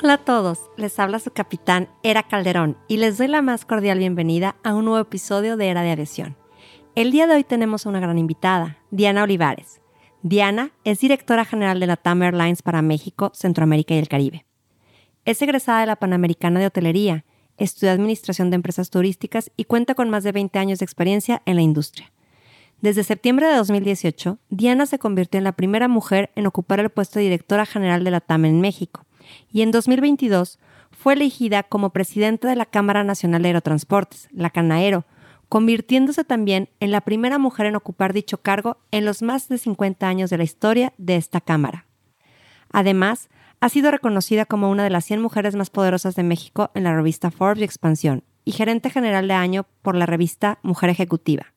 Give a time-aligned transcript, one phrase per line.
[0.00, 3.98] Hola a todos, les habla su capitán Era Calderón y les doy la más cordial
[3.98, 6.36] bienvenida a un nuevo episodio de Era de Aviación.
[6.94, 9.80] El día de hoy tenemos una gran invitada, Diana Olivares.
[10.22, 14.46] Diana es directora general de la TAM Airlines para México, Centroamérica y el Caribe.
[15.24, 17.24] Es egresada de la Panamericana de Hotelería,
[17.56, 21.56] estudia Administración de Empresas Turísticas y cuenta con más de 20 años de experiencia en
[21.56, 22.12] la industria.
[22.80, 27.18] Desde septiembre de 2018, Diana se convirtió en la primera mujer en ocupar el puesto
[27.18, 29.07] de directora general de la TAM en México
[29.52, 30.58] y en 2022
[30.90, 35.04] fue elegida como presidenta de la Cámara Nacional de Aerotransportes, la CANAERO,
[35.48, 40.06] convirtiéndose también en la primera mujer en ocupar dicho cargo en los más de 50
[40.06, 41.86] años de la historia de esta Cámara.
[42.70, 43.28] Además,
[43.60, 46.94] ha sido reconocida como una de las 100 mujeres más poderosas de México en la
[46.94, 51.54] revista Forbes y Expansión y gerente general de año por la revista Mujer Ejecutiva.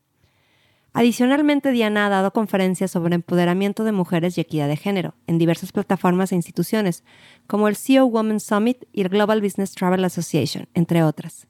[0.93, 5.71] Adicionalmente, Diana ha dado conferencias sobre empoderamiento de mujeres y equidad de género en diversas
[5.71, 7.05] plataformas e instituciones,
[7.47, 11.47] como el CEO Women Summit y el Global Business Travel Association, entre otras.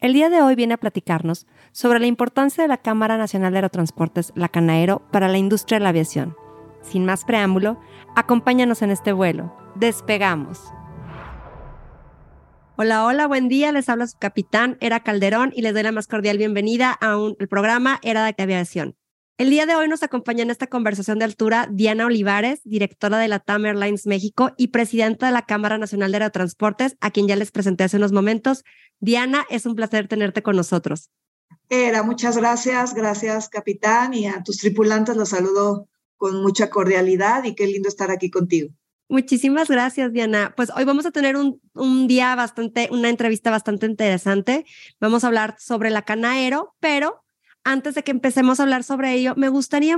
[0.00, 3.58] El día de hoy viene a platicarnos sobre la importancia de la Cámara Nacional de
[3.58, 6.36] Aerotransportes, la Canaero, para la industria de la aviación.
[6.82, 7.80] Sin más preámbulo,
[8.14, 9.56] acompáñanos en este vuelo.
[9.76, 10.75] Despegamos.
[12.78, 13.72] Hola, hola, buen día.
[13.72, 17.34] Les habla su capitán, Era Calderón, y les doy la más cordial bienvenida a un,
[17.38, 18.98] el programa Era de Aviación.
[19.38, 23.28] El día de hoy nos acompaña en esta conversación de altura Diana Olivares, directora de
[23.28, 27.36] la TAM Airlines México y presidenta de la Cámara Nacional de Aerotransportes, a quien ya
[27.36, 28.62] les presenté hace unos momentos.
[29.00, 31.08] Diana, es un placer tenerte con nosotros.
[31.70, 35.88] Era, muchas gracias, gracias capitán y a tus tripulantes los saludo
[36.18, 38.68] con mucha cordialidad y qué lindo estar aquí contigo.
[39.08, 40.52] Muchísimas gracias, Diana.
[40.56, 44.64] Pues hoy vamos a tener un, un, día bastante, una entrevista bastante interesante.
[45.00, 47.22] Vamos a hablar sobre la Canaero, pero
[47.62, 49.96] antes de que empecemos a hablar sobre ello, me gustaría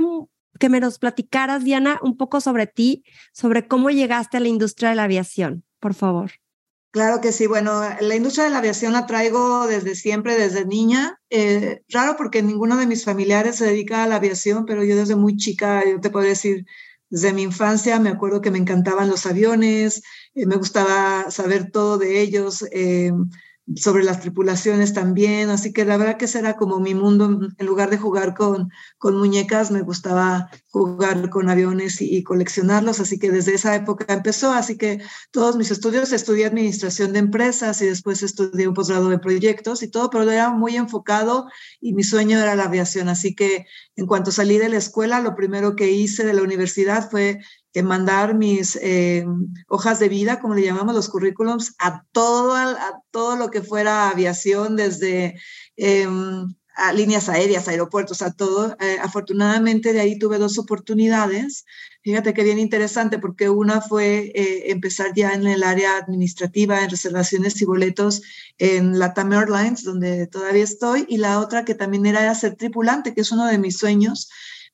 [0.59, 3.03] que me nos platicaras, Diana, un poco sobre ti,
[3.33, 6.31] sobre cómo llegaste a la industria de la aviación, por favor.
[6.91, 7.45] Claro que sí.
[7.45, 11.19] Bueno, la industria de la aviación la traigo desde siempre, desde niña.
[11.29, 15.15] Eh, raro porque ninguno de mis familiares se dedica a la aviación, pero yo desde
[15.15, 16.65] muy chica, yo te puedo decir,
[17.09, 20.03] desde mi infancia me acuerdo que me encantaban los aviones,
[20.35, 23.11] eh, me gustaba saber todo de ellos, eh,
[23.75, 27.65] sobre las tripulaciones también, así que la verdad que ese era como mi mundo, en
[27.65, 33.31] lugar de jugar con, con muñecas, me gustaba jugar con aviones y, coleccionarlos, así que
[33.31, 38.23] desde esa época empezó, así que todos mis estudios, estudié administración de empresas y después
[38.23, 41.47] estudié un posgrado de proyectos y todo, pero era muy enfocado
[41.79, 43.65] y mi sueño era la aviación, así que
[43.95, 47.39] en cuanto salí de la escuela, lo primero que hice de la universidad fue
[47.73, 49.25] que mandar mis eh,
[49.67, 54.09] hojas de vida, como le llamamos los currículums, a todo, a todo lo que fuera
[54.09, 55.39] aviación, desde
[55.77, 56.47] em,
[56.79, 58.75] a líneas aéreas, aeropuertos, a todo.
[58.79, 61.65] Eh, afortunadamente de ahí tuve dos oportunidades.
[62.01, 66.89] Fíjate que bien interesante porque una fue eh, empezar ya en el área administrativa, en
[66.89, 68.21] reservaciones y boletos
[68.57, 73.21] en Latam Airlines, donde todavía estoy, y la otra que también era ser tripulante, que
[73.21, 74.29] es uno de mis sueños.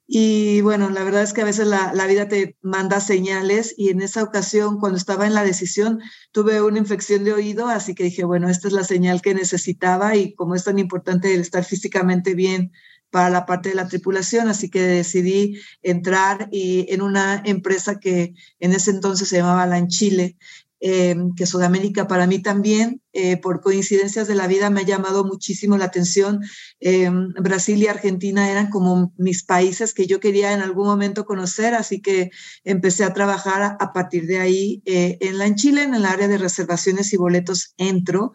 [0.08, 4.02] Y bueno, la verdad es que a veces la, vida te manda señales y en
[4.02, 6.00] esa ocasión, cuando estaba en la decisión,
[6.32, 10.16] tuve una infección de oído, así que dije, bueno, esta es la señal que necesitaba
[10.16, 12.72] y como es tan importante estar físicamente bien
[13.10, 18.74] para la parte de la tripulación, así que decidí entrar en una empresa que en
[18.74, 20.38] ese entonces se llamaba La en Chile
[20.82, 25.24] eh, que Sudamérica para mí también, eh, por coincidencias de la vida, me ha llamado
[25.24, 26.42] muchísimo la atención.
[26.82, 27.10] Eh,
[27.42, 32.02] Brasil y Argentina eran como mis países que yo quería en algún momento conocer, así
[32.02, 32.30] que
[32.66, 36.38] empecé a trabajar a, partir de ahí en la en Chile, en el área de
[36.38, 38.34] reservaciones y boletos, entro.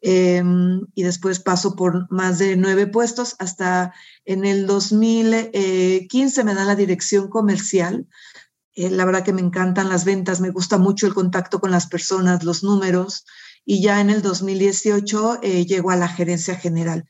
[0.00, 3.92] y después paso por más de nueve puestos hasta
[4.24, 8.06] en el 2015 me dan la dirección comercial
[8.80, 11.86] eh, la verdad que me encantan las ventas, me gusta mucho el contacto con las
[11.86, 13.24] personas, los números.
[13.64, 17.06] Y ya en el 2018 eh, llego a la gerencia general,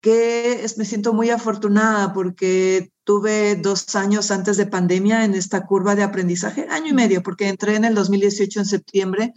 [0.00, 5.66] que es, me siento muy afortunada porque tuve dos años antes de pandemia en esta
[5.66, 9.34] curva de aprendizaje, año y medio, porque entré en el 2018 en septiembre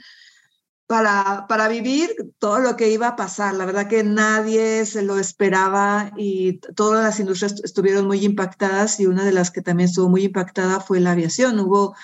[0.92, 3.56] para, para vivir todo lo que iba a pasar.
[3.56, 9.06] La verdad que nadie se lo esperaba y todas las industrias estuvieron muy impactadas y
[9.06, 11.58] una de las que también estuvo muy impactada fue la aviación.
[11.62, 11.96] Hubo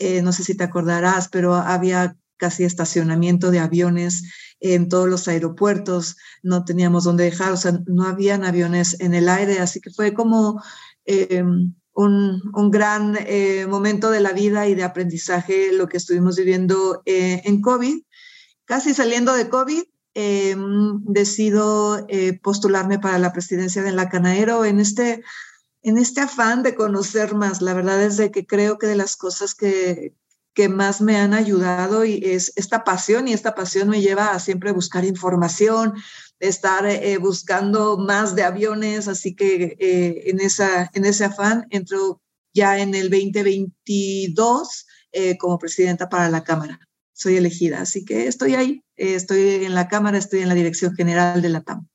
[0.00, 4.24] eh, no sé si te acordarás, pero había casi estacionamiento de aviones
[4.58, 9.28] en todos los aeropuertos, no teníamos dónde dejar, o sea, no habían aviones en el
[9.28, 10.60] aire, así que fue como
[11.04, 16.36] em, un, un, gran eh, momento de la vida y de aprendizaje lo que estuvimos
[16.36, 18.02] viviendo eh, en COVID.
[18.72, 19.82] Casi saliendo de COVID,
[20.14, 25.22] em, decido eh, postularme para la presidencia de la Canaero en este,
[25.82, 27.60] en este afán de conocer más.
[27.60, 30.14] La verdad es de que creo que de las cosas que,
[30.54, 34.40] que más me han ayudado y es esta pasión y esta pasión me lleva a
[34.40, 35.92] siempre buscar información,
[36.40, 42.22] estar eh, buscando más de aviones, así que eh, en, esa, en ese afán entro
[42.54, 46.80] ya en el 2022 eh, como presidenta para la Cámara.
[47.22, 51.40] Soy elegida, así que estoy ahí, estoy en la Cámara, estoy en la Dirección General
[51.40, 51.86] de la TAM.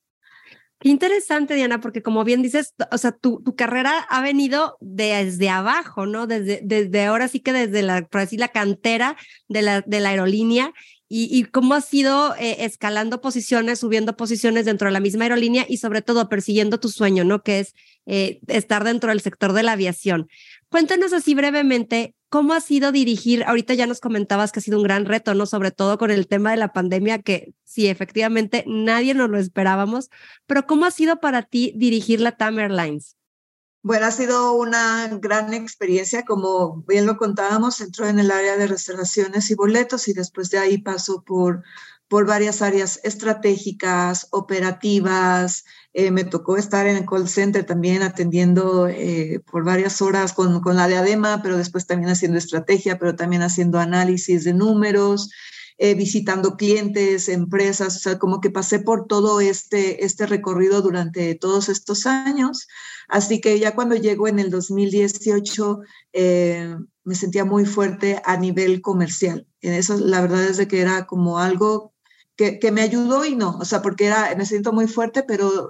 [0.80, 5.50] Qué interesante, Diana, porque como bien dices, o sea, tu, tu carrera ha venido desde
[5.50, 6.26] abajo, ¿no?
[6.26, 9.16] Desde, desde ahora sí que desde la, por así, la cantera
[9.48, 10.72] de la, de la aerolínea
[11.08, 15.78] y, cómo has ido eh, escalando posiciones, subiendo posiciones dentro de la misma aerolínea y
[15.78, 17.42] sobre todo persiguiendo tu sueño, ¿no?
[17.42, 17.74] Que es
[18.06, 20.28] eh, estar dentro del sector de la aviación.
[20.68, 23.42] Cuéntanos así brevemente ¿Cómo ha sido dirigir?
[23.44, 25.46] Ahorita ya nos comentabas que ha sido un gran reto, ¿no?
[25.46, 30.10] Sobre todo con el tema de la pandemia, que sí, efectivamente nadie nos lo esperábamos,
[30.46, 33.17] pero ¿cómo ha sido para ti dirigir la TAM Airlines?
[33.88, 38.66] Bueno, ha sido una gran experiencia, como bien lo contábamos, entró en el área de
[38.66, 41.62] reservaciones y boletos y después de ahí pasó por
[42.06, 45.64] por varias áreas estratégicas, operativas.
[45.94, 50.60] Eh, me tocó estar en el call center también atendiendo eh, por varias horas con,
[50.60, 55.30] con, la diadema, pero después también haciendo estrategia, pero también haciendo análisis de números,
[55.78, 61.34] eh, visitando clientes, empresas, o sea, como que pasé por todo este, este recorrido durante
[61.34, 62.68] todos estos años.
[63.08, 65.80] Así que ya cuando llego en el 2018,
[66.12, 69.46] me sentía muy fuerte a nivel comercial.
[69.62, 71.94] En eso la verdad es de que era como algo
[72.38, 75.68] que, me ayudó y no, o sea, porque era, me siento muy fuerte, pero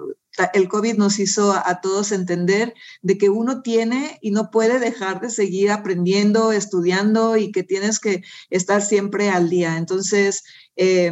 [0.53, 5.21] el COVID nos hizo a, todos entender de que uno tiene y no puede dejar
[5.21, 9.77] de seguir aprendiendo, estudiando y que tienes que estar siempre al día.
[9.77, 10.43] Entonces,
[10.75, 11.11] eh,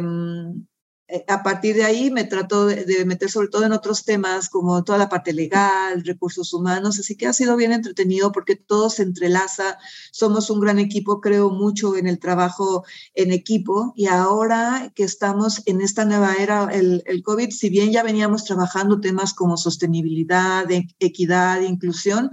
[1.26, 4.98] a partir de ahí me trato de, meter sobre todo en otros temas como toda
[4.98, 9.78] la parte legal, recursos humanos, así que ha sido bien entretenido porque todo se entrelaza,
[10.10, 12.84] somos un gran equipo, creo mucho en el trabajo
[13.14, 17.90] en equipo y ahora que estamos en esta nueva era, el, el COVID, si bien
[17.90, 20.66] ya veníamos trabajando temas como sostenibilidad,
[20.98, 22.30] equidad, inclusión,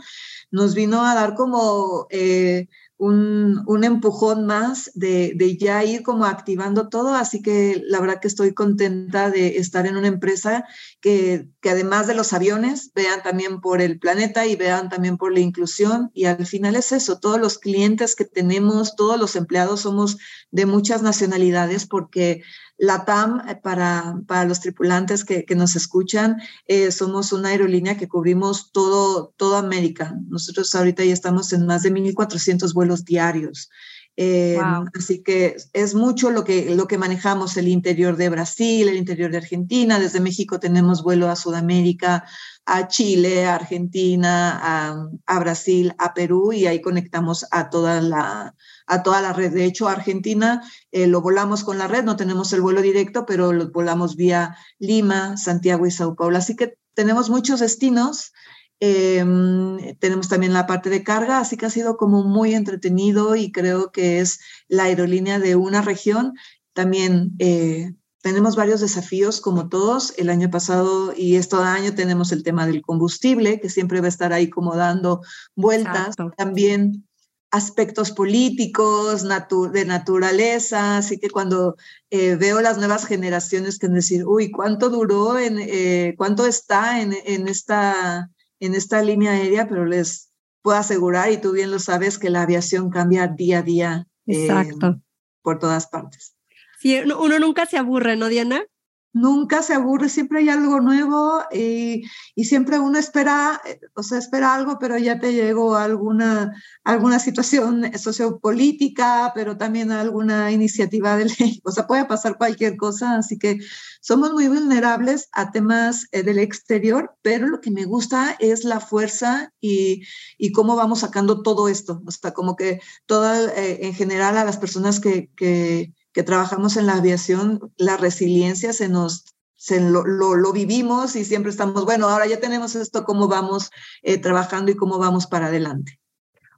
[0.51, 2.07] nos vino a dar como...
[2.09, 2.67] Eh,
[2.97, 7.13] un, un empujón más de, de, ya ir como activando todo.
[7.13, 10.65] Así que la verdad que estoy contenta de estar en una empresa
[11.01, 15.33] que, que, además de los aviones, vean también por el planeta y vean también por
[15.33, 16.09] la inclusión.
[16.13, 20.17] Y al final es eso, todos los clientes que tenemos, todos los empleados somos
[20.51, 22.43] de muchas nacionalidades porque
[22.77, 27.97] la TAM, eh, para, para los tripulantes que, que nos escuchan, eh, somos una aerolínea
[27.97, 30.15] que cubrimos todo, toda América.
[30.27, 33.69] Nosotros ahorita ya estamos en más de 1.400 vuelos diarios.
[34.17, 34.57] Eh,
[34.97, 39.29] Así que es mucho lo que, lo que manejamos, el interior de Brasil, el interior
[39.29, 39.99] de Argentina.
[39.99, 42.23] Desde México tenemos vuelo a Sudamérica,
[42.65, 48.55] a Chile, a Argentina, a, a Brasil, a Perú y ahí conectamos a toda la,
[48.87, 49.53] a toda la red.
[49.53, 53.53] De hecho, Argentina eh, lo volamos con la red, no tenemos el vuelo directo, pero
[53.53, 56.37] lo volamos vía Lima, Santiago y Sao Paulo.
[56.37, 58.31] Así que tenemos muchos destinos.
[58.79, 63.51] Em, tenemos también la parte de carga, así que ha sido como muy entretenido y
[63.51, 66.33] creo que es la aerolínea de una región.
[66.73, 70.13] También eh, tenemos varios desafíos como todos.
[70.17, 74.09] El año pasado y este año tenemos el tema del combustible, que siempre va a
[74.09, 75.21] estar ahí como dando
[75.55, 76.15] vueltas.
[76.35, 77.07] También
[77.55, 81.75] aspectos políticos, de naturaleza, así que cuando
[82.09, 87.15] eh, veo las nuevas generaciones que decir, uy, ¿cuánto duró, en, eh, cuánto está en,
[87.25, 89.67] en, esta, en esta línea aérea?
[89.67, 90.31] Pero les
[90.61, 95.01] puedo asegurar, y tú bien lo sabes, que la aviación cambia día a día Exacto.
[95.41, 96.35] por todas partes.
[96.79, 98.65] Sí, uno nunca se aburre, ¿no, Diana?
[99.15, 102.03] Nunca se aburre, siempre hay algo nuevo y,
[102.35, 103.61] y, siempre uno espera,
[103.93, 106.53] o sea, espera algo, pero ya te llegó alguna,
[106.83, 113.15] alguna situación sociopolítica, pero también alguna iniciativa de ley, o sea, puede pasar cualquier cosa,
[113.15, 113.59] así que
[114.01, 118.81] somos muy vulnerables a temas eh, del exterior, pero lo que me gusta es la
[118.81, 120.03] fuerza y,
[120.37, 124.43] y cómo vamos sacando todo esto, o sea, como que toda, eh, en general a
[124.43, 129.25] las personas que, que que trabajamos en la aviación, la resiliencia se nos,
[129.57, 133.69] se lo, lo, vivimos y siempre estamos, bueno, ahora ya tenemos esto, cómo vamos
[134.01, 135.99] eh, trabajando y cómo vamos para adelante.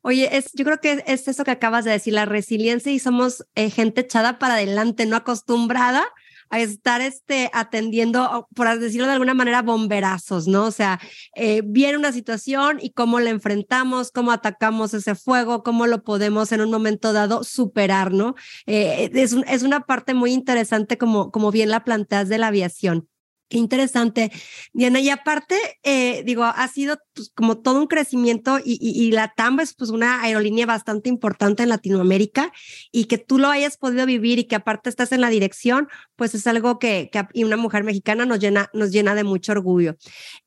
[0.03, 3.47] Oye, es, yo creo que es eso que acabas de decir, la resiliencia y somos
[3.55, 6.05] eh, gente echada para adelante, no acostumbrada
[6.49, 10.65] a estar este, atendiendo, por decirlo de alguna manera, bomberazos, ¿no?
[10.65, 10.99] O sea,
[11.35, 16.51] eh, viene una situación y cómo la enfrentamos, cómo atacamos ese fuego, cómo lo podemos
[16.51, 18.35] en un momento dado superar, ¿no?
[18.65, 23.07] Eh, es, es una parte muy interesante como, como bien la planteas de la aviación.
[23.49, 24.29] Qué interesante,
[24.73, 24.99] Diana.
[24.99, 29.73] Y aparte, eh, digo, ha sido pues, como todo un crecimiento y, la TAM es
[29.73, 32.51] pues una aerolínea bastante importante en Latinoamérica
[32.91, 35.87] y que tú lo hayas podido vivir y que aparte estás en la dirección,
[36.17, 39.53] pues es algo que, que y una mujer mexicana nos llena, nos llena de mucho
[39.53, 39.95] orgullo.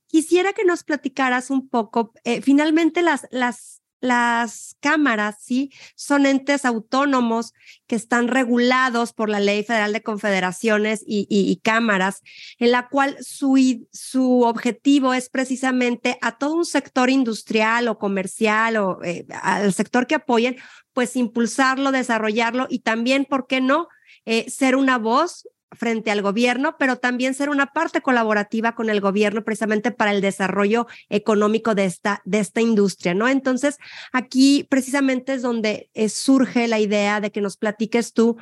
[0.07, 5.73] Quisiera que nos platicaras un poco, eh, finalmente las, las las cámaras, ¿sí?
[5.95, 7.53] Son entes autónomos
[7.87, 12.23] que están regulados por la Ley Federal de Confederaciones y, cámaras,
[12.59, 18.77] en la cual su, su, objetivo es precisamente a todo un sector industrial o comercial
[18.77, 20.57] o eh, al sector que apoyen,
[20.93, 23.89] pues impulsarlo, desarrollarlo y también, ¿por qué no?
[24.25, 29.01] Eh, ser una voz frente al gobierno, pero también ser una parte colaborativa con el
[29.01, 33.29] gobierno precisamente para el desarrollo económico de esta, de esta industria, ¿no?
[33.29, 33.79] Entonces,
[34.13, 38.37] aquí precisamente es donde eh, surge la idea de que nos platiques tú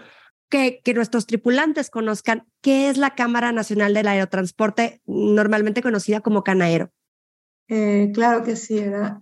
[0.49, 6.43] que, que, nuestros tripulantes conozcan qué es la Cámara Nacional del Aerotransporte, normalmente conocida como
[6.43, 6.91] Canaero.
[7.69, 9.19] Eh, claro que sí, era.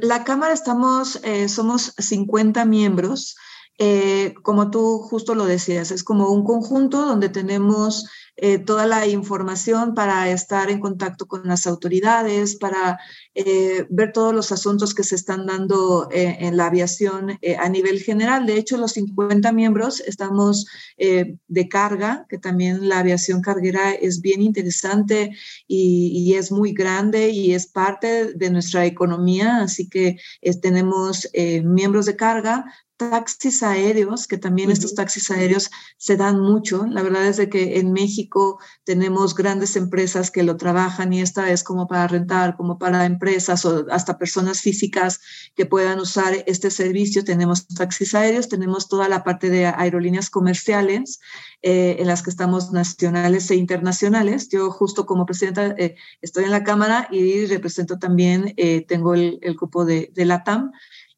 [0.00, 3.36] La Cámara estamos, eh, somos 50 miembros
[3.82, 8.06] eh, como tú justo lo decías, es como un conjunto donde tenemos
[8.36, 12.98] eh, toda la información para estar en contacto con las autoridades, para
[13.34, 18.46] eh, ver todos los asuntos que se están dando en la aviación a nivel general.
[18.46, 24.42] De hecho, los 50 miembros estamos de carga, que también la aviación carguera es bien
[24.42, 25.30] interesante
[25.66, 30.16] y, y es muy grande y es parte de nuestra economía, así que
[30.60, 31.28] tenemos
[31.64, 32.66] miembros de carga,
[33.00, 36.84] taxis aéreos, que también estos taxis aéreos se dan mucho.
[36.86, 41.50] La verdad es de que en México tenemos grandes empresas que lo trabajan y esta
[41.50, 43.29] es como para rentar, como para empresas
[43.64, 45.20] o hasta personas físicas
[45.54, 47.24] que puedan usar este servicio.
[47.24, 51.20] Tenemos taxis aéreos, tenemos toda la parte de aerolíneas comerciales
[51.62, 54.48] eh, en las que estamos nacionales e internacionales.
[54.48, 59.38] Yo justo como presidenta eh, estoy en la Cámara y represento también, eh, tengo el,
[59.42, 60.72] el cupo de, de la TAM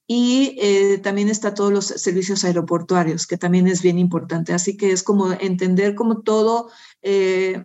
[0.06, 4.52] y eh, también está todos los servicios aeroportuarios, que también es bien importante.
[4.52, 7.64] Así que es como entender como todo, eh,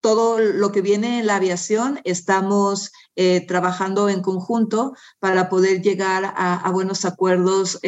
[0.00, 6.34] todo lo que viene en la aviación, estamos eh, trabajando en conjunto para poder llegar
[6.36, 7.80] a, buenos acuerdos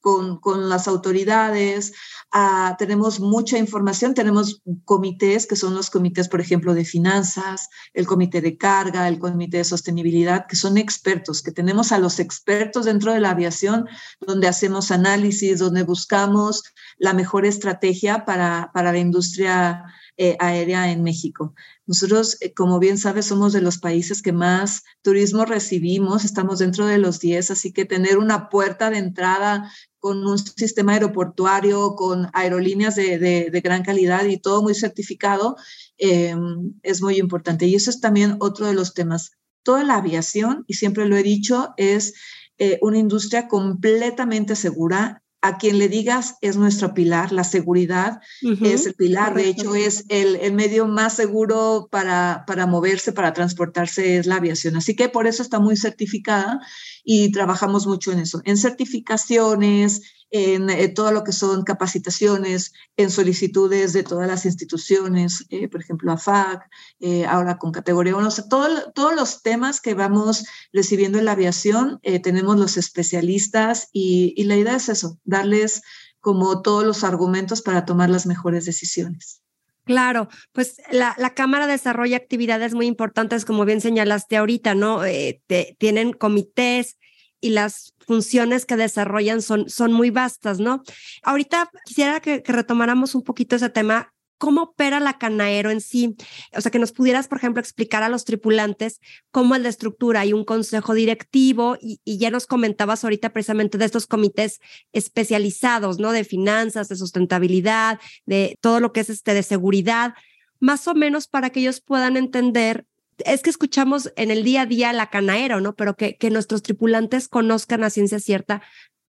[0.00, 1.92] con, con, las autoridades,
[2.34, 8.06] Ah, tenemos mucha información, tenemos comités que son los comités, por ejemplo, de finanzas, el
[8.06, 12.86] comité de carga, el comité de sostenibilidad, que son expertos, que tenemos a los expertos
[12.86, 13.86] dentro de la aviación,
[14.18, 16.62] donde hacemos análisis, donde buscamos
[16.96, 19.84] la mejor estrategia para, para la industria
[20.16, 21.54] eh, aérea en México.
[21.86, 26.86] Nosotros, eh, como bien sabes, somos de los países que más turismo recibimos, estamos dentro
[26.86, 32.28] de los 10, así que tener una puerta de entrada con un sistema aeroportuario, con
[32.32, 35.56] aerolíneas de, gran calidad y todo muy certificado,
[35.96, 36.34] eh,
[36.82, 37.66] es muy importante.
[37.66, 39.30] Y eso es también otro de los temas.
[39.62, 42.14] Toda la aviación, y siempre lo he dicho, es
[42.58, 48.20] eh, una industria completamente segura a quien le digas es nuestro pilar, la seguridad
[48.62, 53.32] es el pilar, de hecho es el, el, medio más seguro para, para moverse, para
[53.32, 54.76] transportarse, es la aviación.
[54.76, 56.60] Así que por eso está muy certificada
[57.04, 63.10] y trabajamos mucho en eso, en certificaciones, en eh, todo lo que son capacitaciones, en
[63.10, 66.68] solicitudes de todas las instituciones, eh, por ejemplo, AFAC,
[67.00, 71.32] eh, ahora con categoría 1, o sea, todos los temas que vamos recibiendo en la
[71.32, 75.82] aviación, tenemos los especialistas y, y la idea es eso, darles
[76.18, 79.42] como todos los argumentos para tomar las mejores decisiones.
[79.84, 85.04] Claro, pues la, la, Cámara desarrolla actividades muy importantes, como bien señalaste ahorita, ¿no?
[85.04, 85.42] Eh,
[85.78, 86.98] tienen comités
[87.40, 90.82] y las funciones que desarrollan son, son muy vastas, ¿no?
[91.22, 96.16] Ahorita quisiera que, retomáramos un poquito ese tema cómo opera la Canaero en sí.
[96.56, 100.20] O sea, que nos pudieras, por ejemplo, explicar a los tripulantes cómo es la estructura.
[100.20, 104.58] Hay un consejo directivo y, ya nos comentabas ahorita precisamente de estos comités
[104.92, 106.10] especializados, ¿no?
[106.10, 110.14] De finanzas, de sustentabilidad, de todo lo que es este de seguridad,
[110.58, 112.84] más o menos para que ellos puedan entender
[113.26, 115.74] es que escuchamos en el día a día la canaero, ¿no?
[115.74, 118.62] Pero que, que nuestros tripulantes conozcan a ciencia cierta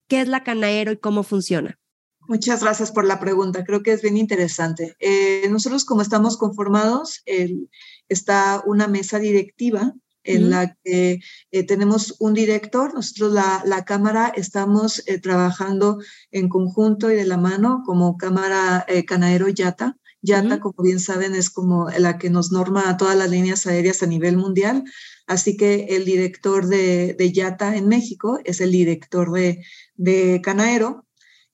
[0.08, 1.80] qué es la canaero y cómo funciona.
[2.28, 3.64] Muchas gracias por la pregunta.
[3.64, 4.96] Creo que es bien interesante.
[5.00, 7.24] Eh, nosotros como estamos conformados,
[8.08, 11.20] está una mesa directiva en la que
[11.52, 16.00] eh, tenemos un director, nosotros la, la Cámara estamos eh, trabajando
[16.32, 19.98] en conjunto y de la mano como Cámara eh, Canaero Yata.
[20.22, 24.08] Yata, como bien saben, es como la que nos norma todas las líneas aéreas a
[24.08, 24.84] nivel mundial.
[25.28, 29.64] Así que el director de, de Yata en México es el director de,
[29.96, 31.06] de Canaero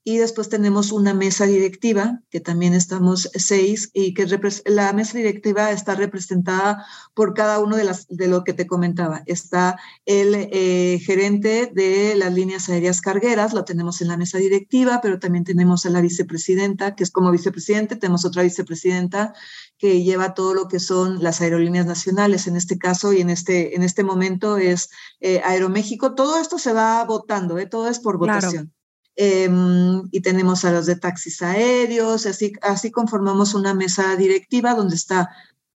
[0.08, 4.26] y después tenemos una mesa directiva, que también estamos seis, y que
[4.64, 9.24] la mesa directiva está representada por cada uno de, las, de lo que te comentaba.
[9.26, 15.02] Está el eh, gerente de las líneas aéreas cargueras, lo tenemos en la mesa directiva,
[15.02, 19.34] pero también tenemos a la vicepresidenta, que es como vicepresidente, tenemos otra vicepresidenta
[19.78, 23.76] que lleva todo lo que son las aerolíneas nacionales en este caso y en este,
[23.76, 26.16] en este momento es eh, Aeroméxico.
[26.16, 27.66] Todo esto se va votando, ¿eh?
[27.66, 28.74] todo es por votación.
[29.20, 34.96] Em, y tenemos a los de taxis aéreos, así, así conformamos una mesa directiva donde
[34.96, 35.32] está,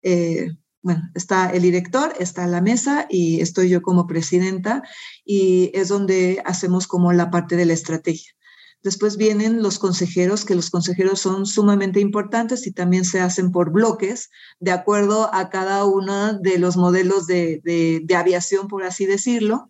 [0.04, 0.50] eh,
[0.82, 4.84] bueno, está el director, está la mesa y estoy yo como presidenta
[5.24, 8.34] y es donde hacemos como la parte de la estrategia.
[8.84, 13.72] Después vienen los consejeros, que los consejeros son sumamente importantes y también se hacen por
[13.72, 14.30] bloques,
[14.60, 19.70] de acuerdo a cada uno de los modelos de, de, de aviación, por así decirlo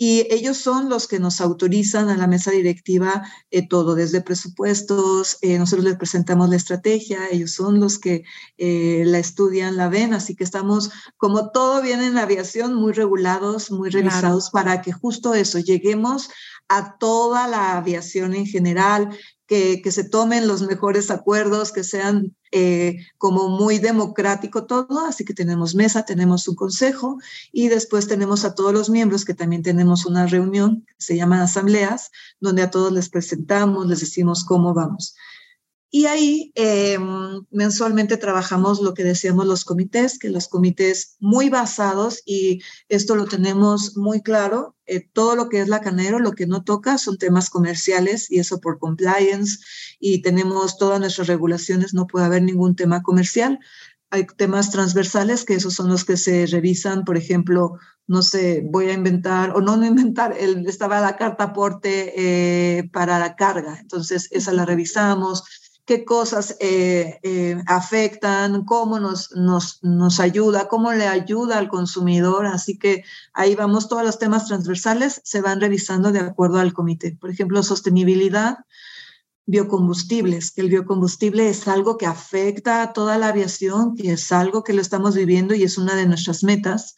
[0.00, 5.38] y ellos son los que nos autorizan a la mesa directiva eh, todo, desde presupuestos,
[5.42, 8.22] eh, nosotros les presentamos la estrategia, ellos son los que
[8.58, 12.92] eh, la estudian, la ven, así que estamos, como todo viene en la aviación, muy
[12.92, 16.30] regulados, muy revisados para que justo eso, lleguemos
[16.68, 19.10] a toda la aviación en general,
[19.48, 25.32] que, se tomen los mejores acuerdos, que sean eh, como muy democrático todo, así que
[25.32, 27.18] tenemos mesa, tenemos un consejo
[27.50, 32.10] y después tenemos a todos los miembros que también tenemos una reunión, se llaman asambleas,
[32.40, 35.16] donde a todos les presentamos, les decimos cómo vamos.
[35.90, 36.98] Y ahí eh,
[37.50, 43.24] mensualmente trabajamos lo que decíamos los comités, que los comités muy basados, y esto lo
[43.24, 47.16] tenemos muy claro, eh, todo lo que es la Canero, lo que no toca son
[47.16, 49.60] temas comerciales y eso por compliance,
[49.98, 53.58] y tenemos todas nuestras regulaciones, no puede haber ningún tema comercial.
[54.10, 58.88] Hay temas transversales que esos son los que se revisan, por ejemplo, no sé, voy
[58.88, 63.78] a inventar, o no, no inventar, el, estaba la carta aporte eh, para la carga,
[63.80, 65.44] entonces esa la revisamos
[65.88, 72.44] qué cosas eh, eh, afectan, cómo nos, nos, nos ayuda, cómo le ayuda al consumidor.
[72.44, 77.16] Así que ahí vamos, todos los temas transversales se van revisando de acuerdo al comité.
[77.18, 78.58] Por ejemplo, sostenibilidad,
[79.46, 84.64] biocombustibles, que el biocombustible es algo que afecta a toda la aviación, que es algo
[84.64, 86.96] que lo estamos viviendo y es una de nuestras metas.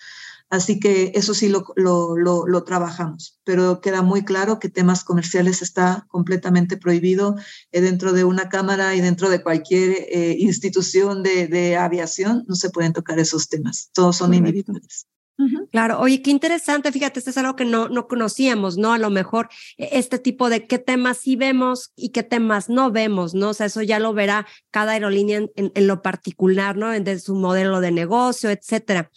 [0.51, 5.63] Así que eso sí lo, lo, lo, trabajamos, pero queda muy claro que temas comerciales
[5.63, 7.37] está completamente prohibido
[7.71, 12.45] eh, dentro de una cámara y dentro de cualquier eh, institución de, de, aviación.
[12.49, 15.07] No se pueden tocar esos temas, todos son individuales.
[15.71, 18.93] Claro, oye, qué interesante, fíjate, esto es algo que no, no conocíamos, ¿no?
[18.93, 22.91] A lo mejor e, este tipo de qué temas sí vemos y qué temas no
[22.91, 23.51] vemos, ¿no?
[23.51, 26.91] O sea, eso ya lo verá cada aerolínea en, en, lo particular, ¿no?
[26.91, 29.11] De su modelo de negocio, etcétera.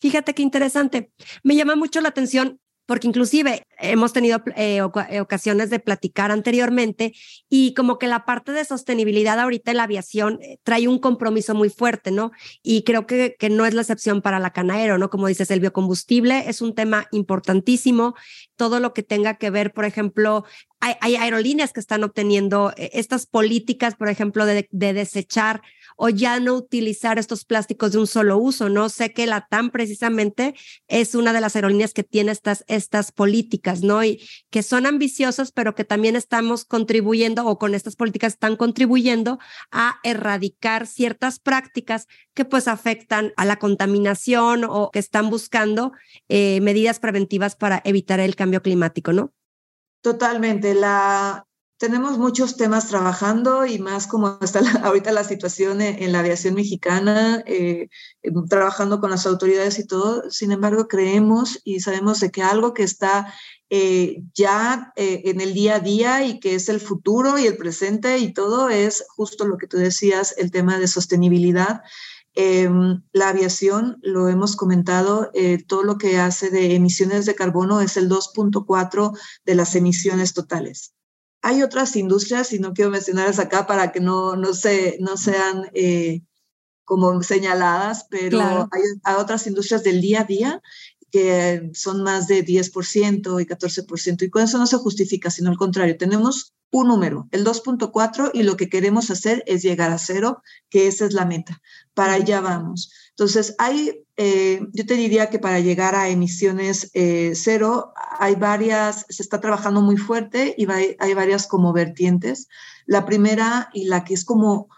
[0.00, 1.10] Fíjate qué interesante.
[1.42, 7.14] Me llama mucho la atención porque inclusive hemos tenido eh, eh, ocasiones de platicar anteriormente
[7.48, 11.54] y como que la parte de sostenibilidad ahorita en la aviación eh, trae un compromiso
[11.54, 12.32] muy fuerte, ¿no?
[12.64, 15.08] Y creo que, que no es la excepción para la Canaero, ¿no?
[15.08, 18.16] Como dices, el biocombustible es un tema importantísimo,
[18.56, 20.44] todo lo que tenga que ver, por ejemplo,
[20.80, 25.62] hay, hay aerolíneas que están obteniendo estas políticas, por ejemplo, de, de desechar
[26.02, 28.88] o ya no utilizar estos plásticos de un solo uso, ¿no?
[28.88, 30.54] Sé que la TAM precisamente
[30.88, 34.02] es una de las aerolíneas que tiene estas, estas políticas, ¿no?
[34.02, 39.38] Y que son ambiciosas, pero que también estamos contribuyendo o con estas políticas están contribuyendo
[39.70, 45.92] a erradicar ciertas prácticas que pues afectan a la contaminación o que están buscando
[46.30, 49.34] eh, medidas preventivas para evitar el cambio climático, ¿no?
[50.00, 50.72] Totalmente.
[50.72, 51.44] La,
[51.80, 57.42] tenemos muchos temas trabajando y más como está ahorita la situación en, la aviación mexicana,
[57.46, 57.88] eh,
[58.22, 60.30] em, trabajando con las autoridades y todo.
[60.30, 63.32] Sin embargo, creemos y sabemos de que algo que está
[63.70, 67.56] eh, ya eh, en el día a día y que es el futuro y el
[67.56, 71.80] presente y todo es justo lo que tú decías, el tema de sostenibilidad.
[72.34, 75.30] Em, la aviación, lo hemos comentado,
[75.66, 80.92] todo lo que hace de emisiones de carbono es el 2.4 de las emisiones totales.
[81.42, 85.70] Hay otras industrias, y no quiero mencionarlas acá para que no, no, se, no sean
[85.74, 86.22] eh,
[86.84, 90.62] como señaladas, pero hay, hay, otras industrias del día a día
[91.10, 95.56] que son más de 10% y 14%, y con eso no se justifica, sino al
[95.56, 100.42] contrario, tenemos un número, el 2.4, y lo que queremos hacer es llegar a cero,
[100.68, 101.60] que esa es la meta.
[101.94, 102.92] Para allá vamos.
[103.10, 109.06] Entonces, hay eh, yo te diría que para llegar a emisiones eh, cero hay varias,
[109.08, 112.46] se está trabajando muy fuerte y hay varias como vertientes.
[112.84, 114.68] La primera y la que es como,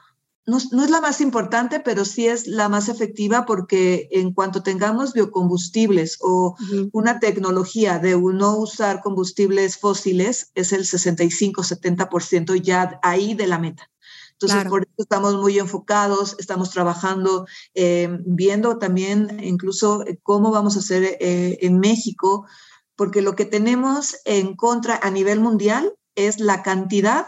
[0.46, 5.12] no, es la más importante, pero sí es la más efectiva porque en cuanto tengamos
[5.12, 6.54] biocombustibles o
[6.92, 13.91] una tecnología de no usar combustibles fósiles, es el 65-70% ya ahí de la meta.
[14.42, 20.76] Entonces, por eso estamos muy enfocados, estamos trabajando, eh, viendo también incluso eh, cómo vamos
[20.76, 22.46] a hacer eh, en México,
[22.96, 27.26] porque lo que tenemos en contra a nivel mundial es la cantidad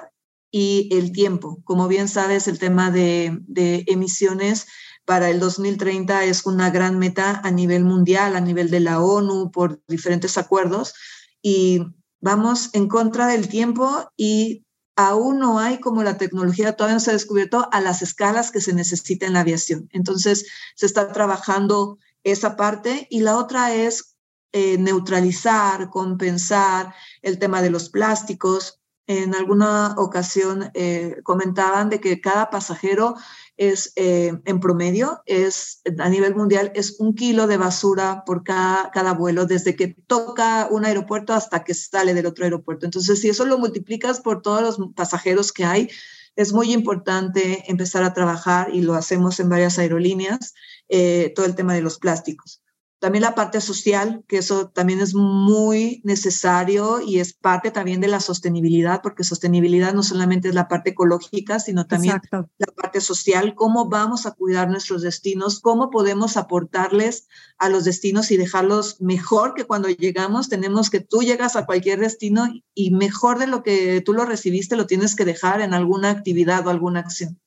[0.51, 1.61] y el tiempo.
[1.65, 4.67] Como bien sabes, el tema de, de emisiones
[5.05, 9.51] para el 2030 es una gran meta a nivel mundial, a nivel de la ONU,
[9.51, 10.95] por diferentes acuerdos,
[11.43, 11.81] y
[12.21, 14.64] vamos en contra del tiempo y
[14.97, 18.61] aún no hay como la tecnología, todavía no se ha descubierto a las escalas que
[18.61, 19.89] se necesita en la aviación.
[19.93, 24.17] Entonces, se está trabajando esa parte y la otra es
[24.53, 28.81] eh, neutralizar, compensar el tema de los plásticos.
[29.07, 33.15] En alguna ocasión eh, comentaban de que cada pasajero
[33.57, 39.13] es eh, en promedio, es a nivel mundial, es un kilo de basura por cada,
[39.13, 42.87] vuelo, desde que toca un aeropuerto hasta que sale del otro aeropuerto.
[42.87, 45.91] Entonces, si eso lo multiplicas por todos los pasajeros que hay,
[46.35, 50.55] es muy importante empezar a trabajar y lo hacemos en varias aerolíneas,
[50.89, 52.64] eh, todo el tema de los plásticos.
[52.99, 58.09] También la parte social, que eso también es muy necesario y es parte también de
[58.09, 63.55] la sostenibilidad, porque sostenibilidad no solamente es la parte ecológica, sino también la parte social,
[63.55, 67.29] cómo vamos a cuidar nuestros destinos, cómo podemos aportarles
[67.59, 70.49] a los destinos y dejarlos mejor que cuando llegamos.
[70.49, 74.77] Tenemos que tú llegas a cualquier destino y mejor de lo que tú lo recibiste,
[74.77, 77.39] lo tienes que dejar en alguna actividad o alguna acción.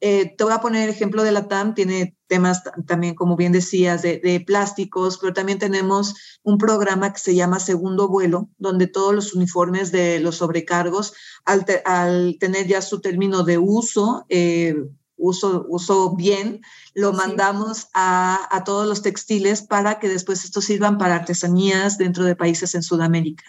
[0.00, 3.52] Eh, te voy a poner el ejemplo de la TAM, tiene temas también, como bien
[3.52, 9.14] decías, de, plásticos, pero también tenemos un programa que se llama Segundo Vuelo, donde todos
[9.14, 14.76] los uniformes de los sobrecargos, al, tener ya su término de uso, eh,
[15.16, 16.60] uso, uso bien,
[16.94, 22.24] lo mandamos a, a, todos los textiles para que después estos sirvan para artesanías dentro
[22.24, 23.44] de países en Sudamérica.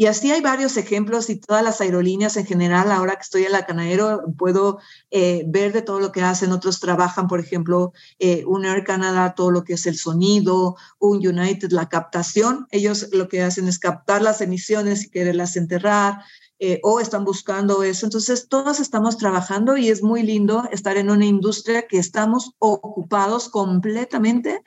[0.00, 3.52] Y así hay varios ejemplos y todas las aerolíneas en general, ahora que estoy en
[3.52, 4.78] la Canadero, puedo
[5.10, 6.52] eh, ver de todo lo que hacen.
[6.52, 11.18] Otros trabajan, por ejemplo, eh, un Air Canada, todo lo que es el sonido, un
[11.18, 12.66] United, la captación.
[12.70, 16.20] Ellos lo que hacen es captar las emisiones y quererlas enterrar.
[16.62, 18.04] Eh, o están buscando eso.
[18.04, 23.48] Entonces, todos estamos trabajando y es muy lindo estar en una industria que estamos ocupados
[23.48, 24.62] completamente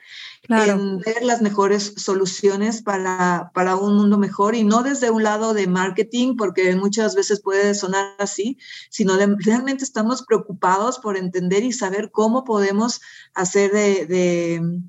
[0.48, 5.54] en ver las mejores soluciones para, para un mundo mejor y no desde un lado
[5.54, 8.58] de marketing, porque muchas veces puede sonar así,
[8.90, 13.00] sino de, realmente estamos preocupados por entender y saber cómo podemos
[13.34, 14.82] hacer de de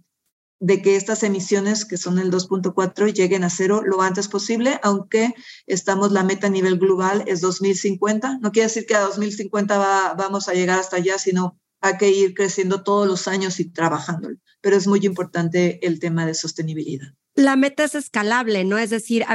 [0.81, 5.33] que estas emisiones, que son el 2.4, lleguen a cero lo antes posible, aunque
[5.67, 8.39] estamos, la meta a nivel global es 2050.
[8.41, 12.33] No quiere decir que a 2050 vamos a llegar hasta allá, sino hay que ir
[12.33, 14.29] creciendo todos los años y trabajando.
[14.61, 17.07] Pero es muy importante el tema de sostenibilidad.
[17.35, 18.77] La meta es escalable, ¿no?
[18.77, 19.25] Es decir,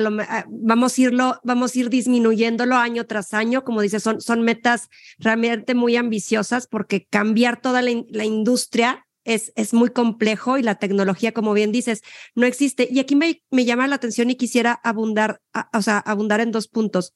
[0.49, 3.63] vamos, a irlo, vamos a ir disminuyéndolo año tras año.
[3.63, 4.89] Como dices, son, son metas
[5.19, 11.33] realmente muy ambiciosas porque cambiar toda la industria es, es muy complejo y la tecnología,
[11.33, 12.03] como bien dices,
[12.35, 12.89] no existe.
[12.91, 15.41] Y aquí me, me llama la atención y quisiera abundar,
[15.73, 17.15] o sea, abundar en dos puntos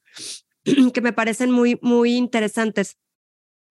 [0.93, 2.97] que me parecen muy, muy interesantes.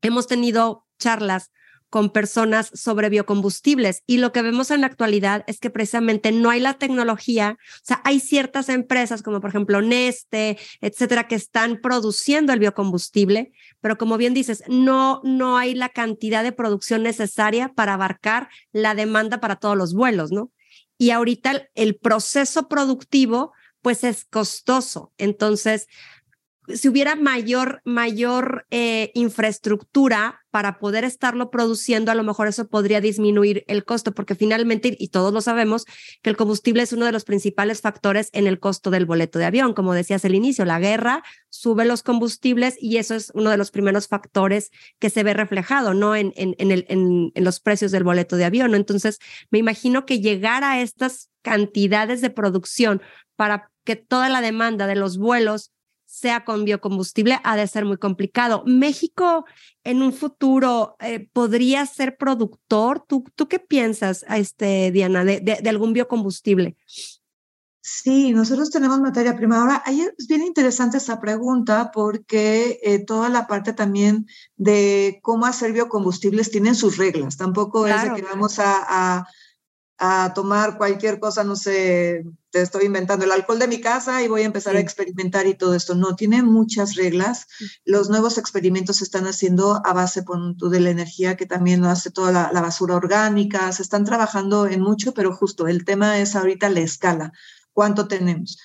[0.02, 1.50] Hemos tenido charlas
[1.94, 4.02] con personas sobre biocombustibles.
[4.04, 7.84] Y lo que vemos en la actualidad es que precisamente no hay la tecnología, o
[7.84, 13.96] sea, hay ciertas empresas como por ejemplo Neste, etcétera, que están produciendo el biocombustible, pero
[13.96, 19.38] como bien dices, no, no hay la cantidad de producción necesaria para abarcar la demanda
[19.38, 20.50] para todos los vuelos, ¿no?
[20.98, 23.52] Y ahorita el proceso productivo
[23.82, 25.12] pues es costoso.
[25.16, 25.86] Entonces,
[26.68, 33.00] si hubiera mayor, mayor eh, infraestructura para poder estarlo produciendo, a lo mejor eso podría
[33.00, 35.84] disminuir el costo, porque finalmente, y todos lo sabemos,
[36.22, 39.46] que el combustible es uno de los principales factores en el costo del boleto de
[39.46, 39.74] avión.
[39.74, 43.70] Como decías al inicio, la guerra sube los combustibles y eso es uno de los
[43.70, 46.14] primeros factores que se ve reflejado, ¿no?
[46.14, 48.74] En, en, en, el, en, en los precios del boleto de avión.
[48.74, 49.18] Entonces,
[49.50, 53.02] me imagino que llegar a estas cantidades de producción
[53.36, 55.72] para que toda la demanda de los vuelos
[56.04, 58.62] sea con biocombustible, ha de ser muy complicado.
[58.66, 59.44] México
[59.82, 63.04] en un futuro eh, podría ser productor.
[63.06, 66.76] ¿Tú, ¿Tú qué piensas, este, Diana, de, de, algún biocombustible?
[67.80, 69.60] Sí, nosotros tenemos materia prima.
[69.60, 75.72] Ahora, es bien interesante esta pregunta porque eh, toda la parte también de cómo hacer
[75.72, 77.36] biocombustibles tienen sus reglas.
[77.36, 79.26] Tampoco es de que vamos a a
[80.34, 84.42] tomar cualquier cosa, no sé, te estoy inventando el alcohol de mi casa y voy
[84.42, 85.94] a empezar a experimentar y todo esto.
[85.94, 87.46] No, tiene muchas reglas.
[87.84, 90.24] Los nuevos experimentos se están haciendo a base
[90.70, 93.72] de la energía que también lo hace toda la, basura orgánica.
[93.72, 97.32] Se están trabajando en mucho, pero justo el tema es ahorita la escala.
[97.72, 98.58] ¿Cuánto tenemos?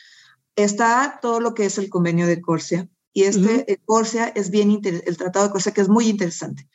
[0.55, 2.87] Está todo lo que es el convenio de Corsia.
[3.13, 6.69] Y este Corsia es bien, el tratado de Corsia, que es muy interesante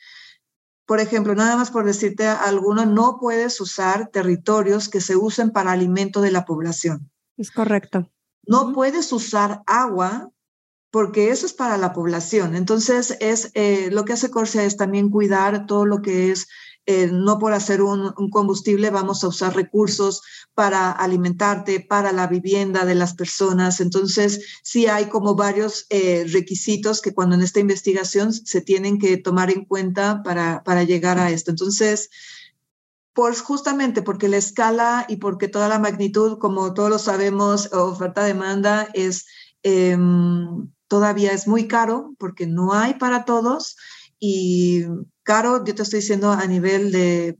[0.85, 5.71] por ejemplo, nada más por decirte alguno, no puedes usar territorios que se usen para
[5.71, 7.09] alimento de la población.
[7.37, 8.09] Es correcto.
[8.47, 10.29] No puedes usar agua
[10.91, 12.55] porque eso es para la población.
[12.55, 16.47] Entonces, es eh, lo que hace Corsia es también cuidar todo lo que es
[16.87, 20.21] eh, no por hacer un, combustible vamos a usar recursos
[20.53, 23.81] para alimentarte, para la vivienda de las personas.
[23.81, 29.17] Entonces, sí hay como varios eh, requisitos que cuando en esta investigación se tienen que
[29.17, 31.51] tomar en cuenta para, para llegar a esto.
[31.51, 32.09] Entonces,
[33.13, 38.89] pues justamente porque la escala y porque toda la magnitud, como todos lo sabemos, oferta-demanda
[38.93, 39.25] es
[39.63, 43.77] em, todavía es muy caro porque no hay para todos
[44.19, 44.83] y
[45.23, 47.37] caro, yo te estoy diciendo a nivel de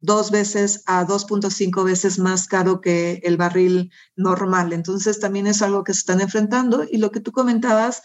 [0.00, 4.72] dos veces a 2.5 veces más caro que el barril normal.
[4.72, 8.02] Entonces también es algo que se están enfrentando y lo que tú comentabas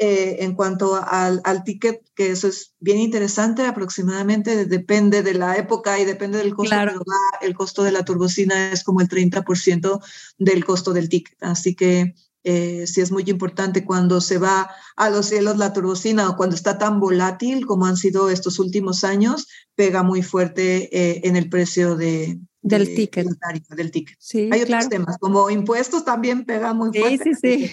[0.00, 5.56] eh, en cuanto al, al, ticket, que eso es bien interesante, aproximadamente depende de la
[5.56, 6.76] época y depende del costo,
[7.40, 10.00] el costo de la turbocina es como el 30%
[10.38, 11.42] del costo del ticket.
[11.42, 12.14] Así que
[12.48, 16.56] eh, sí es muy importante cuando se va a los cielos la turbocina o cuando
[16.56, 21.50] está tan volátil como han sido estos últimos años, pega muy fuerte eh, en el
[21.50, 23.26] precio de, del ticket.
[23.76, 24.18] del ticket.
[24.50, 27.34] Hay otros temas, como impuestos también pega muy fuerte.
[27.34, 27.70] Sí, sí, sí.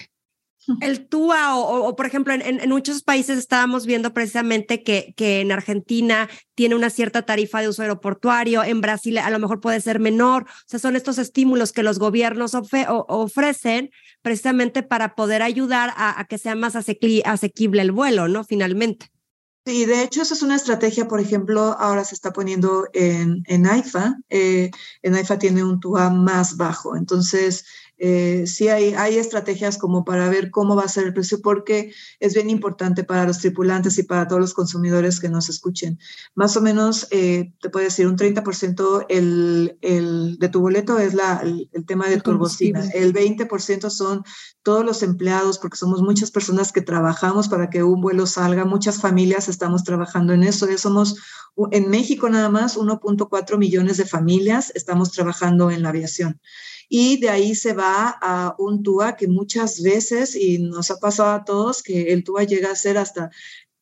[0.82, 6.76] El TUA o, por ejemplo, en, muchos países estábamos viendo precisamente que, en Argentina tiene
[6.76, 10.68] una cierta tarifa de uso aeroportuario, en Brasil a lo mejor puede ser menor, o
[10.68, 12.54] sea, son estos estímulos que los gobiernos
[12.88, 18.44] ofrecen precisamente para poder ayudar a, que sea más asequible el vuelo, ¿no?
[18.44, 19.12] Finalmente.
[19.68, 23.66] Sí, de hecho, esa es una estrategia, por ejemplo, ahora se está poniendo en, en
[23.66, 24.16] AIFA.
[24.30, 24.70] Eh,
[25.02, 26.96] en AIFA tiene un TUA más bajo.
[26.96, 27.66] Entonces,
[27.98, 31.94] eh, sí hay, hay estrategias como para ver cómo va a ser el precio, porque
[32.20, 36.00] es bien importante para los tripulantes y para todos los consumidores que nos escuchen.
[36.34, 41.14] Más o menos, eh, te puedo decir, un 30% el, el, de tu boleto es
[41.14, 42.84] la, el, tema de turbocina.
[42.94, 44.24] El 20% son
[44.64, 49.00] todos los empleados, porque somos muchas personas que trabajamos para que un vuelo salga, muchas
[49.00, 50.68] familias estamos trabajando en eso.
[50.78, 51.16] Somos
[51.72, 56.42] en México nada más 1.4 millones de familias estamos trabajando en la aviación
[56.90, 61.32] y de ahí se va a un TUA que muchas veces, y nos ha pasado
[61.32, 63.32] a todos, que el TUA llega a ser hasta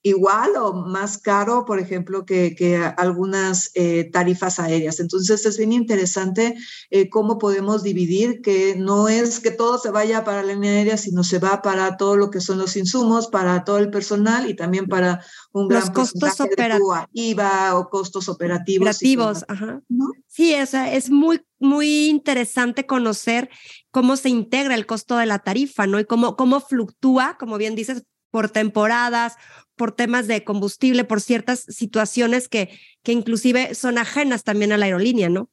[0.03, 4.99] igual o más caro, por ejemplo, que, que algunas eh, tarifas aéreas.
[4.99, 6.55] Entonces es bien interesante
[6.89, 10.97] eh, cómo podemos dividir, que no es que todo se vaya para la línea aérea,
[10.97, 14.55] sino se va para todo lo que son los insumos, para todo el personal y
[14.55, 16.99] también para un los costos operativos.
[17.13, 18.83] IVA o costos operativos.
[18.83, 19.81] Operativos, ajá.
[20.27, 23.49] Sí, es, es muy, muy interesante conocer
[23.89, 25.99] cómo se integra el costo de la tarifa, ¿no?
[25.99, 29.35] Y cómo, cómo fluctúa, como bien dices, por temporadas,
[29.75, 34.85] por temas de combustible, por ciertas situaciones que, que inclusive son ajenas también a la
[34.85, 35.51] aerolínea, ¿no?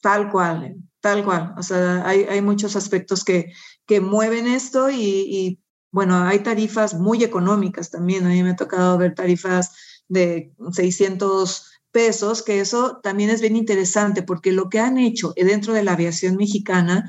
[0.00, 1.54] Tal cual, tal cual.
[1.58, 3.52] O sea, hay, hay muchos aspectos que,
[3.84, 5.60] que mueven esto y, y,
[5.90, 8.24] bueno, hay tarifas muy económicas también.
[8.24, 9.72] A mí me ha tocado ver tarifas
[10.08, 15.74] de 600 pesos, que eso también es bien interesante porque lo que han hecho dentro
[15.74, 17.06] de la aviación mexicana,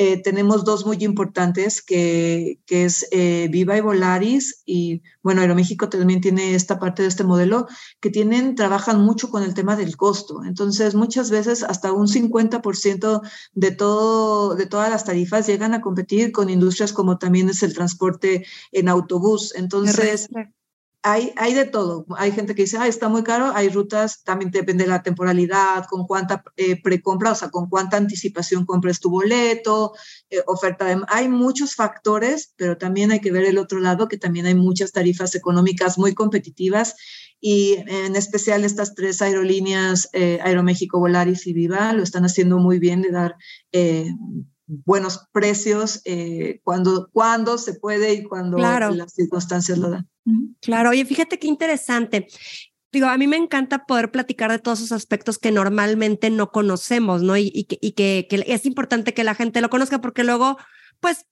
[0.00, 5.88] eh, tenemos dos muy importantes, que, que es eh, Viva y Volaris, y bueno, Aeroméxico
[5.88, 7.66] también tiene esta parte de este modelo,
[7.98, 10.44] que tienen, trabajan mucho con el tema del costo.
[10.44, 13.22] Entonces, muchas veces hasta un 50%
[13.54, 17.74] de, todo, de todas las tarifas llegan a competir con industrias como también es el
[17.74, 19.52] transporte en autobús.
[19.56, 20.28] Entonces
[21.10, 22.06] hay, hay de todo.
[22.16, 23.52] Hay gente que dice, ah, está muy caro.
[23.54, 27.96] Hay rutas, también depende de la temporalidad, con cuánta eh, precompra, o sea, con cuánta
[27.96, 29.94] anticipación compres tu boleto,
[30.30, 31.00] eh, oferta de...
[31.08, 34.92] Hay muchos factores, pero también hay que ver el otro lado, que también hay muchas
[34.92, 36.94] tarifas económicas muy competitivas
[37.40, 42.78] y en especial estas tres aerolíneas, eh, Aeroméxico, Volaris y Viva, lo están haciendo muy
[42.78, 43.36] bien de dar
[44.68, 50.08] buenos precios eh, cuando, cuando se puede y cuando las circunstancias lo dan.
[50.60, 52.26] Claro, oye, fíjate qué interesante.
[52.90, 57.22] Digo, a mí me encanta poder platicar de todos esos aspectos que normalmente no conocemos,
[57.22, 57.36] ¿no?
[57.36, 60.56] Y, que, es importante que la gente lo conozca porque luego,
[61.00, 61.26] pues,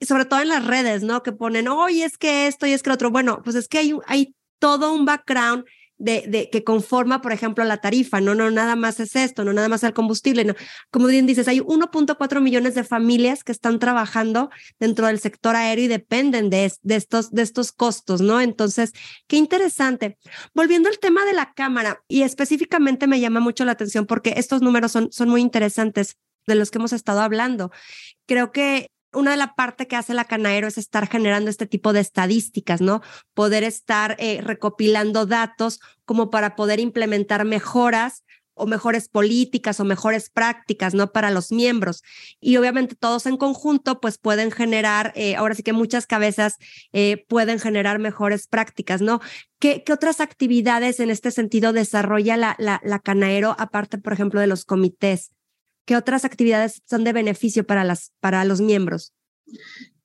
[0.00, 1.22] sobre todo en las redes, ¿no?
[1.22, 3.10] Que ponen, oye, es que esto y es que lo otro.
[3.10, 5.64] Bueno, pues es que hay todo un background
[5.98, 9.68] de, que conforma, por ejemplo, la tarifa, no, no, nada más es esto, no nada
[9.68, 10.54] más el combustible, no.
[10.90, 15.84] Como bien dices, hay 1.4 millones de familias que están trabajando dentro del sector aéreo
[15.84, 18.40] y dependen de, de, estos, de estos costos, ¿no?
[18.40, 18.92] Entonces,
[19.26, 20.18] qué interesante.
[20.54, 24.62] Volviendo al tema de la cámara, y específicamente me llama mucho la atención porque estos
[24.62, 27.70] números son, son muy interesantes de los que hemos estado hablando.
[28.26, 31.92] Creo que una de las partes que hace la Canaero es estar generando este tipo
[31.92, 33.02] de estadísticas, ¿no?
[33.34, 38.24] Poder estar eh, recopilando datos como para poder implementar mejoras
[38.54, 41.12] o mejores políticas o mejores prácticas, ¿no?
[41.12, 42.02] Para los miembros.
[42.40, 46.56] Y obviamente todos en conjunto, pues pueden generar, eh, ahora sí que muchas cabezas
[46.92, 49.20] eh, pueden generar mejores prácticas, ¿no?
[49.58, 54.40] ¿Qué, ¿Qué, otras actividades en este sentido desarrolla la, la, la Canaero, aparte, por ejemplo,
[54.40, 55.33] de los comités?
[55.84, 59.12] ¿Qué otras actividades son de beneficio para, las, para los miembros?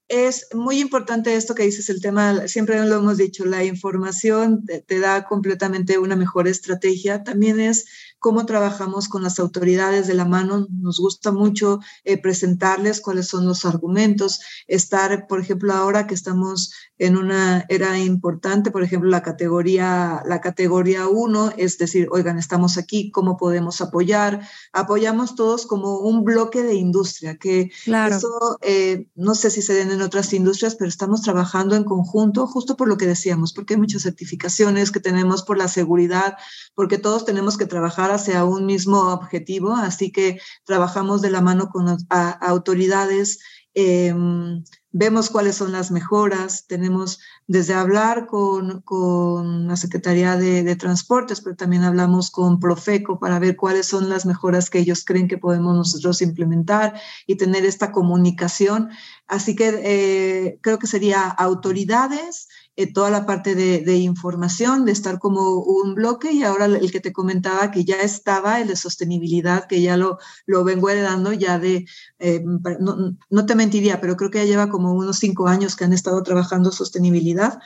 [0.07, 4.81] Es muy importante esto que dices, el tema, siempre lo hemos dicho, la información te,
[4.81, 7.23] te da completamente una mejor estrategia.
[7.23, 7.85] También es
[8.19, 10.67] cómo trabajamos con las autoridades de la mano.
[10.69, 16.71] Nos gusta mucho eh, presentarles cuáles son los argumentos, estar, por ejemplo, ahora que estamos
[16.97, 22.77] en una era importante, por ejemplo, la categoría, la categoría 1, es decir, oigan, estamos
[22.77, 24.41] aquí, ¿cómo podemos apoyar?
[24.73, 28.17] Apoyamos todos como un bloque de industria, que claro.
[28.17, 32.47] eso eh, no sé si se den en otras industrias, pero estamos trabajando en conjunto,
[32.47, 36.37] justo por lo que decíamos, porque hay muchas certificaciones que tenemos por la seguridad,
[36.75, 41.69] porque todos tenemos que trabajar hacia un mismo objetivo, así que trabajamos de la mano
[41.69, 41.97] con
[42.41, 43.39] autoridades,
[43.73, 50.75] em, vemos cuáles son las mejoras, tenemos desde hablar con, con la Secretaría de, de,
[50.75, 55.27] Transportes, pero también hablamos con Profeco para ver cuáles son las mejoras que ellos creen
[55.27, 58.89] que podemos nosotros implementar y tener esta comunicación.
[59.27, 62.47] Así que eh, creo que sería autoridades,
[62.79, 66.91] eh, toda la parte de, de, información, de estar como un bloque y ahora el
[66.93, 71.33] que te comentaba que ya estaba, el de sostenibilidad, que ya lo, lo vengo heredando
[71.33, 71.85] ya de,
[72.19, 72.41] eh,
[72.79, 75.91] no, no, te mentiría, pero creo que ya lleva como unos cinco años que han
[75.91, 77.59] estado trabajando sostenibilidad.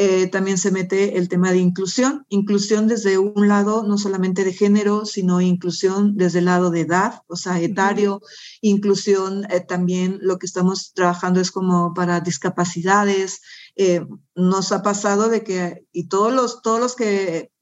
[0.00, 4.52] Eh, también se mete el tema de inclusión, inclusión desde un lado no solamente de
[4.52, 8.22] género, sino inclusión desde el lado de edad, o sea, etario,
[8.60, 13.40] inclusión eh, también lo que estamos trabajando es como para discapacidades.
[13.80, 17.52] Eh, nos ha pasado de que, y todos los, todos los que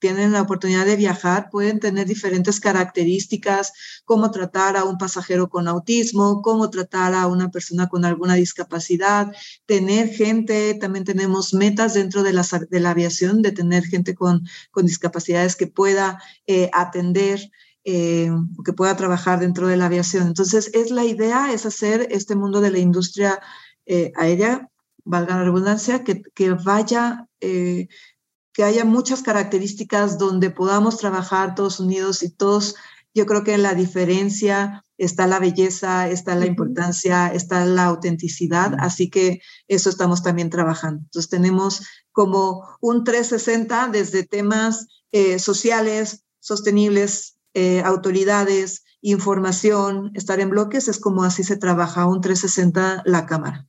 [0.00, 3.72] tienen la oportunidad de viajar pueden tener diferentes características,
[4.04, 9.32] cómo tratar a un pasajero con autismo, cómo tratar a una persona con alguna discapacidad,
[9.64, 14.46] tener gente, también tenemos metas dentro de la, de la aviación de tener gente con,
[14.72, 17.50] con discapacidades que pueda eh, atender.
[17.84, 18.30] Eh,
[18.64, 20.28] que pueda trabajar dentro de la aviación.
[20.28, 23.40] Entonces, es la idea, es hacer este mundo de la industria
[24.14, 24.70] aérea,
[25.04, 27.88] valga la redundancia, que, que vaya eh,
[28.52, 32.76] que haya muchas características donde podamos trabajar todos unidos y todos,
[33.14, 38.74] yo creo que en la diferencia está la belleza, está la importancia, está la autenticidad,
[38.78, 41.00] así que eso estamos también trabajando.
[41.04, 50.50] Entonces tenemos como un 360 desde temas eh, sociales, sostenibles, eh, autoridades, información, estar en
[50.50, 53.66] bloques, es como así se trabaja un 360 la cámara.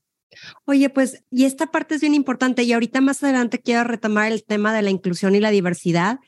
[0.65, 4.43] Oye, pues, y esta parte es bien importante y ahorita más adelante quiero retomar el
[4.43, 6.19] tema de la inclusión y la diversidad,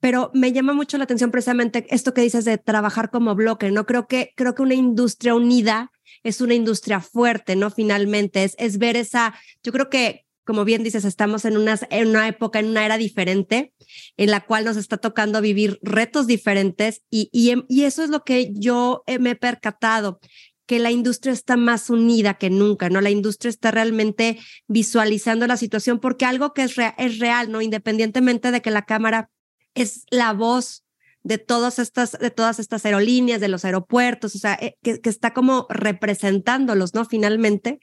[0.00, 3.86] pero me llama mucho la atención precisamente esto que dices de trabajar como bloque, ¿no?
[3.86, 5.92] Creo que, creo que una industria unida
[6.24, 7.70] es una industria fuerte, ¿no?
[7.70, 12.08] Finalmente, es, es ver esa, yo creo que como bien dices, estamos en una, en
[12.08, 13.72] una época, en una era diferente,
[14.16, 18.24] en la cual nos está tocando vivir retos diferentes y, y, y eso es lo
[18.24, 20.18] que yo me he percatado,
[20.72, 23.02] que la industria está más unida que nunca, ¿no?
[23.02, 27.60] La industria está realmente visualizando la situación porque algo que es, real, ¿no?
[27.60, 29.28] Independientemente de que la cámara
[29.74, 30.82] es la voz
[31.24, 35.10] de todas estas, de todas estas aerolíneas, de los aeropuertos, o sea, eh, que, que
[35.10, 37.04] está como representándolos, ¿no?
[37.04, 37.78] Finalmente,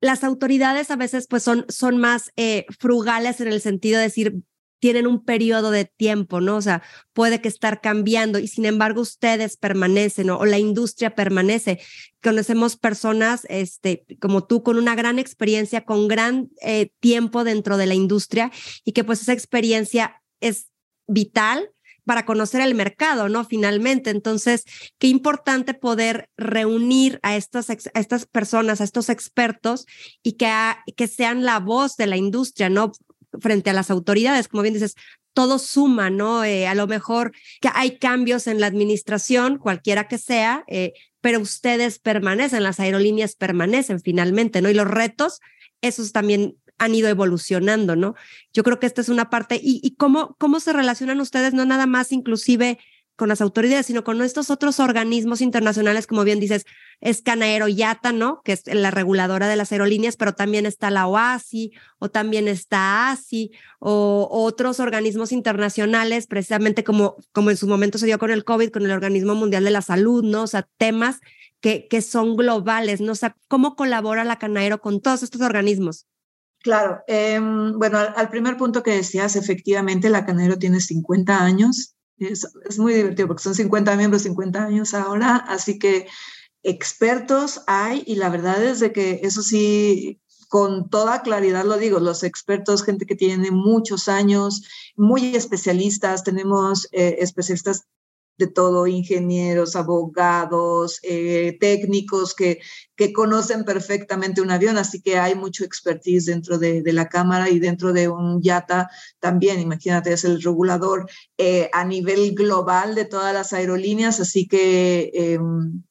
[0.00, 4.34] las autoridades a veces pues son, son más eh, frugales en el sentido de decir,
[4.78, 6.56] tienen un periodo de tiempo, ¿no?
[6.56, 11.80] O sea, puede que estar cambiando y sin embargo ustedes permanecen o la industria permanece.
[12.22, 17.86] Conocemos personas este, como tú con una gran experiencia, con gran eh, tiempo dentro de
[17.86, 18.50] la industria
[18.84, 20.68] y que pues esa experiencia es
[21.06, 21.70] vital
[22.08, 23.44] para conocer el mercado, ¿no?
[23.44, 24.64] Finalmente, entonces,
[24.98, 29.84] qué importante poder reunir a estas, estas personas, a estos expertos
[30.22, 30.50] y que,
[30.96, 32.92] que sean la voz de la industria, ¿no?
[33.40, 34.94] Frente a las autoridades, como bien dices,
[35.32, 36.44] todo suma, ¿no?
[36.44, 41.40] Eh, a lo mejor que hay cambios en la administración, cualquiera que sea, eh, pero
[41.40, 44.70] ustedes permanecen, las aerolíneas permanecen finalmente, ¿no?
[44.70, 45.40] Y los retos,
[45.80, 48.14] esos también han ido evolucionando, ¿no?
[48.52, 49.60] Yo creo que esta es una parte.
[49.62, 52.78] ¿Y, y cómo, cómo se relacionan ustedes, no nada más inclusive
[53.18, 56.64] con las autoridades, sino con estos otros organismos internacionales, como bien dices,
[57.00, 58.40] es Canaero Yata, ¿no?
[58.44, 63.10] Que es la reguladora de las aerolíneas, pero también está la OASI, o también está
[63.10, 63.50] ASI,
[63.80, 68.70] o, otros organismos internacionales, precisamente como, como en su momento se dio con el COVID,
[68.70, 70.44] con el Organismo Mundial de la Salud, ¿no?
[70.44, 71.18] O sea, temas
[71.60, 73.10] que, que son globales, ¿no?
[73.10, 76.06] O sea, ¿cómo colabora la Canaero con todos estos organismos?
[76.60, 81.96] Claro, em, bueno, al, al, primer punto que decías, efectivamente, la Canaero tiene 50 años
[82.20, 86.06] es, muy divertido porque son 50 miembros, 50 años ahora, así que
[86.62, 92.00] expertos hay y la verdad es de que eso sí, con toda claridad lo digo,
[92.00, 94.62] los expertos, gente que tiene muchos años,
[94.96, 97.86] muy especialistas, tenemos eh, especialistas
[98.38, 102.60] de todo, ingenieros, abogados, eh, técnicos que,
[102.96, 107.58] que conocen perfectamente un avión, así que hay mucho expertise dentro de, la cámara y
[107.58, 113.34] dentro de un YATA también, imagínate, es el regulador eh, a nivel global de todas
[113.34, 115.82] las aerolíneas, así que em,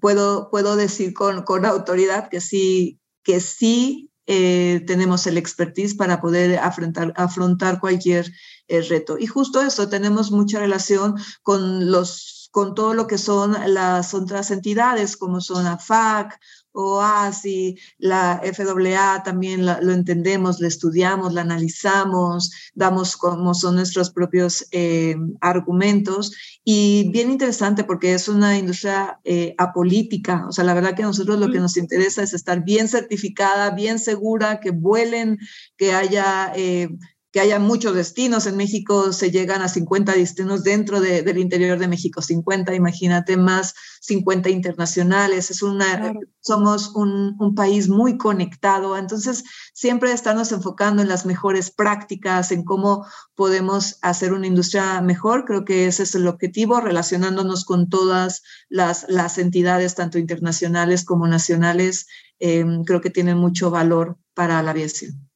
[0.00, 6.20] puedo, puedo decir con, con autoridad que sí, que sí eh, tenemos el expertise para
[6.20, 8.30] poder afrontar, afrontar cualquier
[8.68, 9.16] eh, reto.
[9.18, 14.50] Y justo eso, tenemos mucha relación con los con todo lo que son las otras
[14.50, 16.40] entidades como son AFAC,
[16.78, 24.66] OASI, la FAA, también lo entendemos, la estudiamos, la analizamos, damos como son nuestros propios
[24.70, 26.32] eh, argumentos.
[26.64, 31.06] Y bien interesante porque es una industria eh, apolítica, o sea, la verdad que a
[31.06, 35.38] nosotros lo que nos interesa es estar bien certificada, bien segura, que vuelen,
[35.76, 36.52] que haya
[37.30, 38.46] que haya muchos destinos.
[38.46, 43.74] En México se llegan a 50 destinos dentro del interior de México, 50, imagínate, más
[44.00, 45.50] 50 internacionales.
[45.50, 51.70] Es una, Somos un, un, país muy conectado, entonces siempre estamos enfocando en las mejores
[51.70, 55.44] prácticas, en cómo podemos hacer una industria mejor.
[55.44, 61.26] Creo que ese es el objetivo, relacionándonos con todas las, las entidades, tanto internacionales como
[61.26, 62.06] nacionales.
[62.40, 65.27] Eh, creo que tienen mucho valor para la aviación.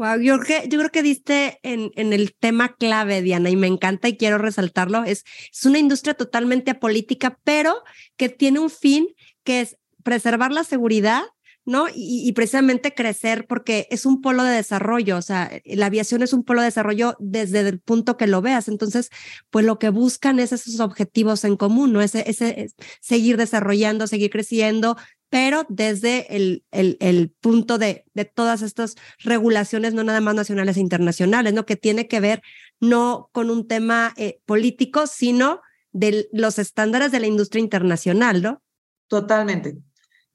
[0.00, 3.56] Wow, yo creo que, yo creo que diste en, en, el tema clave, Diana, y
[3.56, 5.04] me encanta y quiero resaltarlo.
[5.04, 7.82] Es, es una industria totalmente apolítica, pero
[8.16, 9.08] que tiene un fin
[9.44, 11.24] que es preservar la seguridad,
[11.66, 11.86] ¿no?
[11.94, 16.32] Y, y, precisamente crecer porque es un polo de desarrollo, o sea, la aviación es
[16.32, 18.68] un polo de desarrollo desde el punto que lo veas.
[18.68, 19.10] Entonces,
[19.50, 22.00] pues lo que buscan es esos objetivos en común, ¿no?
[22.00, 22.70] Ese, ese,
[23.02, 24.96] seguir desarrollando, seguir creciendo,
[25.30, 30.80] pero desde el, el, punto de, de, todas estas regulaciones, no nada más nacionales e
[30.80, 31.64] internacionales, ¿no?
[31.64, 32.42] Que tiene que ver
[32.80, 35.60] no con un tema eh, político, sino
[35.92, 38.62] de los estándares de la industria internacional, ¿no?
[39.06, 39.78] Totalmente.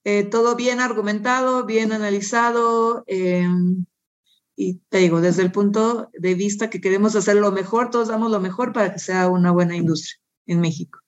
[0.06, 3.04] Eh, todo bien argumentado, bien analizado.
[3.08, 3.48] Eh,
[4.56, 8.32] y te digo, desde el punto de vista que queremos hacer lo mejor, todos damos
[8.32, 11.00] lo mejor para que sea una buena industria en México.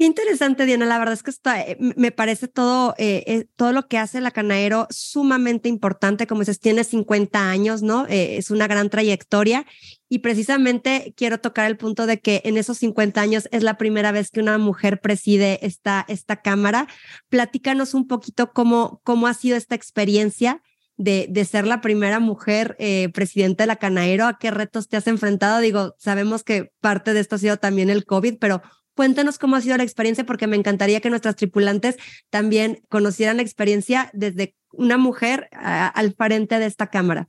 [0.00, 0.86] Qué interesante, Diana.
[0.86, 4.22] La verdad es que está, eh, me parece todo, eh, eh, todo lo que hace
[4.22, 6.26] la Canaero sumamente importante.
[6.26, 8.06] Como dices, tiene 50 años, ¿no?
[8.08, 9.66] es una gran trayectoria.
[10.08, 14.10] Y precisamente quiero tocar el punto de que en esos 50 años es la primera
[14.10, 16.88] vez que una mujer preside esta, esta Cámara.
[17.28, 20.62] Platícanos un poquito cómo, cómo ha sido esta experiencia
[20.96, 24.98] de, de, ser la primera mujer eh, presidenta de la Canaero, ¿a qué retos te
[24.98, 25.60] has enfrentado?
[25.60, 28.60] Digo, sabemos que parte de esto ha sido también el COVID, pero
[28.94, 31.96] Cuéntanos cómo ha sido la experiencia, porque me encantaría que nuestras tripulantes
[32.28, 37.28] también conocieran la experiencia desde una mujer al frente de esta cámara.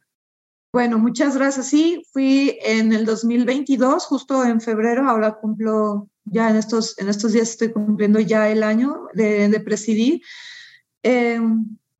[0.73, 1.67] Bueno, muchas gracias.
[1.67, 7.33] Sí, fui en el 2022, justo en febrero, ahora cumplo, ya en estos, en estos
[7.33, 10.21] días estoy cumpliendo ya el año de, de presidir.
[11.03, 11.41] Eh,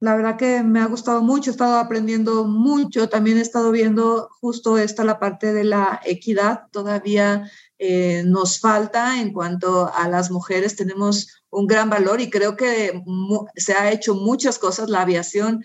[0.01, 4.29] la verdad que me ha gustado mucho, he estado aprendiendo mucho, también he estado viendo
[4.41, 7.47] justo esta la parte de la equidad, todavía
[7.83, 13.01] eh, nos falta en cuanto a las mujeres, tenemos un gran valor y creo que
[13.55, 14.87] se ha hecho muchas cosas.
[14.87, 15.63] La aviación,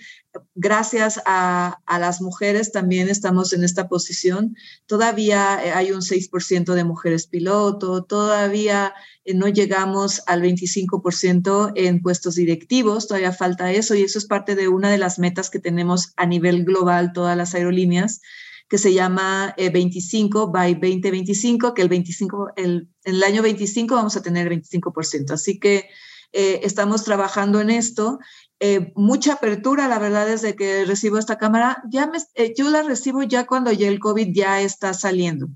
[0.54, 4.56] gracias a, a las mujeres, también estamos en esta posición.
[4.86, 8.94] Todavía eh, hay un 6% de mujeres piloto, todavía
[9.26, 14.56] eh, no llegamos al 25% en puestos directivos, todavía falta eso y eso es parte
[14.56, 18.22] de una de las metas que tenemos a nivel global, todas las aerolíneas
[18.68, 23.94] que se llama 25 eh, by 2025, que el 25, el, en el año 25
[23.94, 25.30] vamos a tener 25%.
[25.32, 25.88] Así que
[26.32, 28.18] eh, estamos trabajando en esto.
[28.58, 31.82] Eh, mucha apertura, la verdad, desde que recibo esta cámara.
[31.90, 32.18] Ya me,
[32.56, 35.48] yo la recibo ya cuando ya el COVID ya está saliendo.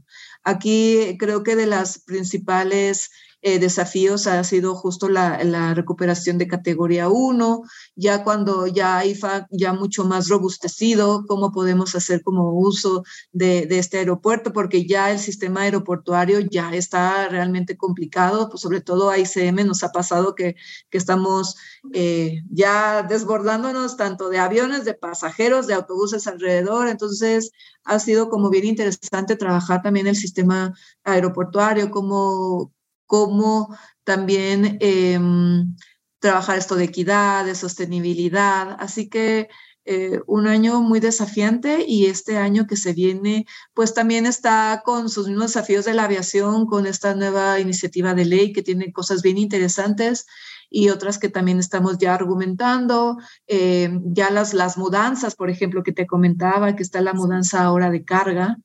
[0.45, 3.11] Aquí creo que de las principales
[3.43, 5.39] eh, desafíos ha sido justo la,
[5.75, 7.63] recuperación de categoría 1,
[7.97, 13.99] ya cuando ya IFA ya mucho más robustecido, cómo podemos hacer como uso de, este
[13.99, 19.67] aeropuerto, porque ya el sistema aeroportuario ya está realmente complicado, pues sobre todo a ICM
[19.67, 20.57] nos ha pasado que,
[20.91, 21.57] que estamos
[21.95, 27.53] eh, ya desbordándonos tanto de aviones, de pasajeros, de autobuses alrededor, entonces
[27.85, 30.75] ha sido como bien interesante trabajar también el sistema
[31.05, 32.73] aeroportuario, como
[33.11, 35.75] cómo también em,
[36.21, 38.77] trabajar esto de equidad, de sostenibilidad.
[38.79, 39.49] Así que
[39.85, 45.09] eh, un año muy desafiante y este año que se viene, pues también está con
[45.09, 49.23] sus mismos desafíos de la aviación, con esta nueva iniciativa de ley que tiene cosas
[49.23, 50.27] bien interesantes
[50.71, 55.93] y otras que también estamos ya argumentando, em, ya las, las mudanzas, por ejemplo, que
[55.93, 58.57] te comentaba, que está la mudanza ahora de carga.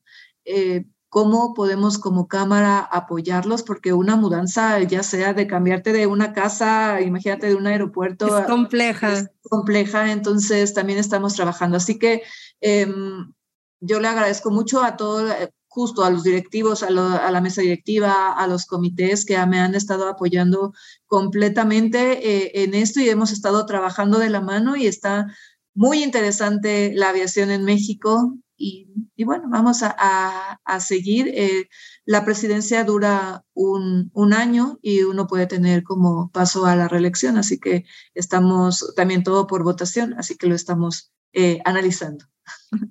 [0.44, 6.32] Eh, cómo podemos como cámara apoyarlos, porque una mudanza, ya sea de cambiarte de una
[6.32, 8.38] casa, imagínate de un aeropuerto.
[8.38, 9.12] Es compleja.
[9.12, 11.76] Es compleja, entonces también estamos trabajando.
[11.76, 12.22] Así que
[12.60, 13.32] em,
[13.80, 18.32] yo le agradezco mucho a todo, eh, justo a los directivos, a, la mesa directiva,
[18.32, 20.72] a los comités que me han estado apoyando
[21.04, 25.26] completamente eh, en esto y hemos estado trabajando de la mano y está
[25.74, 31.28] muy interesante la aviación en México y, bueno, vamos a, seguir.
[31.28, 31.68] Eh,
[32.04, 37.58] la presidencia dura un, año y uno puede tener como paso a la reelección, así
[37.58, 37.84] que
[38.14, 42.26] estamos también todo por votación, así que lo estamos eh, analizando.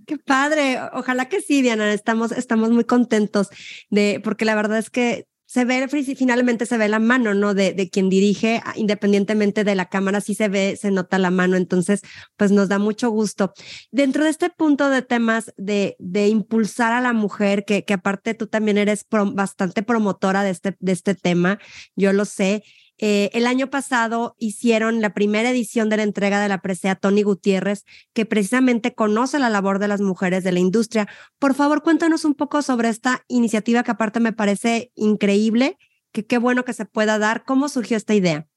[0.06, 3.50] Qué padre, ojalá que sí, Diana, estamos, estamos muy contentos
[3.90, 5.88] de, porque la verdad es que se ve,
[6.18, 7.54] finalmente se ve la mano, ¿no?
[7.54, 11.32] De, de, quien dirige, ah, independientemente de la cámara, sí se ve, se nota la
[11.32, 12.02] mano, entonces,
[12.36, 13.54] pues nos da mucho gusto.
[13.90, 18.34] Dentro de este punto de temas de, de impulsar a la mujer, que, que aparte
[18.34, 21.58] tú también eres bastante promotora de este, de este tema,
[21.96, 22.62] yo lo sé,
[22.98, 27.24] eh, el año pasado hicieron la primera edición de la entrega de la presea Tony
[27.24, 27.84] Gutiérrez,
[28.14, 31.08] que precisamente conoce la labor de las mujeres de la industria.
[31.38, 35.78] Por favor, cuéntanos un poco sobre esta iniciativa que aparte me parece increíble,
[36.14, 37.44] que qué bueno que se pueda dar.
[37.44, 38.48] ¿Cómo surgió esta idea?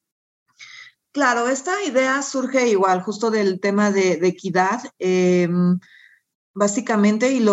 [1.11, 4.82] Claro, esta idea surge igual, justo del tema de, equidad.
[5.01, 5.80] Em,
[6.55, 7.45] básicamente, y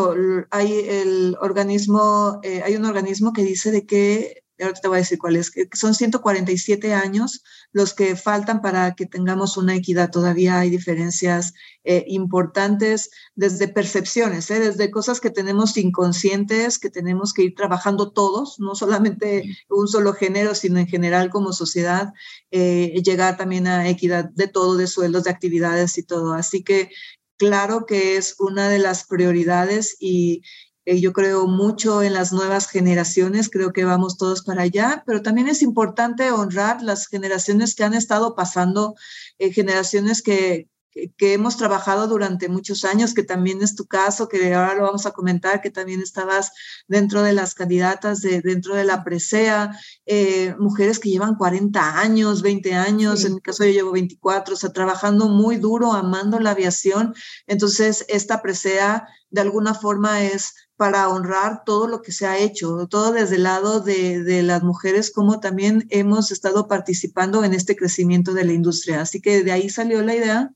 [0.52, 4.99] hay el organismo, eh, hay un organismo que dice de que ahora te voy a
[4.99, 10.12] decir cuál es, que son 147 años los que faltan para que tengamos una equidad.
[10.12, 11.53] Todavía hay diferencias
[11.84, 14.60] eh, importantes desde percepciones, ¿eh?
[14.60, 20.14] desde cosas que tenemos inconscientes, que tenemos que ir trabajando todos, no solamente un solo
[20.14, 22.14] género, sino en general como sociedad,
[22.51, 26.34] eh, llegar también a equidad de todo, de sueldos, de actividades y todo.
[26.34, 26.89] Así que
[27.38, 30.41] claro que es una de las prioridades y,
[30.86, 35.22] eh, yo creo mucho en las nuevas generaciones, creo que vamos todos para allá, pero
[35.22, 38.96] también es importante honrar las generaciones que han estado pasando,
[39.40, 40.70] eh, generaciones que,
[41.18, 45.06] que, hemos trabajado durante muchos años, que también es tu caso, que ahora lo vamos
[45.06, 46.52] a comentar, que también estabas
[46.88, 52.42] dentro de las candidatas, de, dentro de la presea, eh, mujeres que llevan 40 años,
[52.42, 56.52] 20 años, en mi caso yo llevo 24, o sea, trabajando muy duro, amando la
[56.52, 57.14] aviación.
[57.48, 62.88] Entonces, esta presea de alguna forma es para honrar todo lo que se ha hecho,
[62.89, 68.34] todo desde el lado de, las mujeres, como también hemos estado participando en este crecimiento
[68.34, 69.01] de la industria.
[69.01, 70.51] Así que de ahí salió la idea.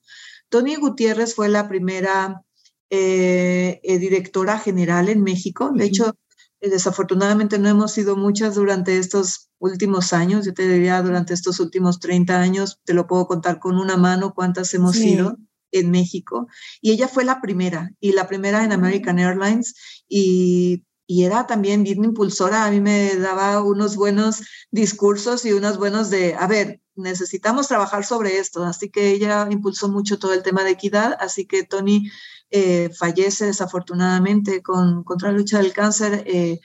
[0.50, 2.42] Tony Gutiérrez fue la primera
[2.90, 5.72] eh, eh, directora general en México.
[5.74, 6.16] De hecho,
[6.60, 10.46] eh, desafortunadamente no hemos sido muchas durante estos últimos años.
[10.46, 14.34] Yo te diría, durante estos últimos 30 años, te lo puedo contar con una mano
[14.34, 15.38] cuántas hemos sido
[15.72, 16.48] en México
[16.82, 19.76] y ella fue la primera y la primera en American Airlines
[20.08, 24.42] y, y, era también bien impulsora, a mí me daba unos buenos
[24.72, 29.90] discursos y unos buenos de, a ver, necesitamos trabajar sobre esto, así que ella impulsó
[29.90, 32.10] mucho todo el tema de equidad, así que Tony
[32.52, 36.60] eh, fallece desafortunadamente con, contra la lucha del cáncer eh,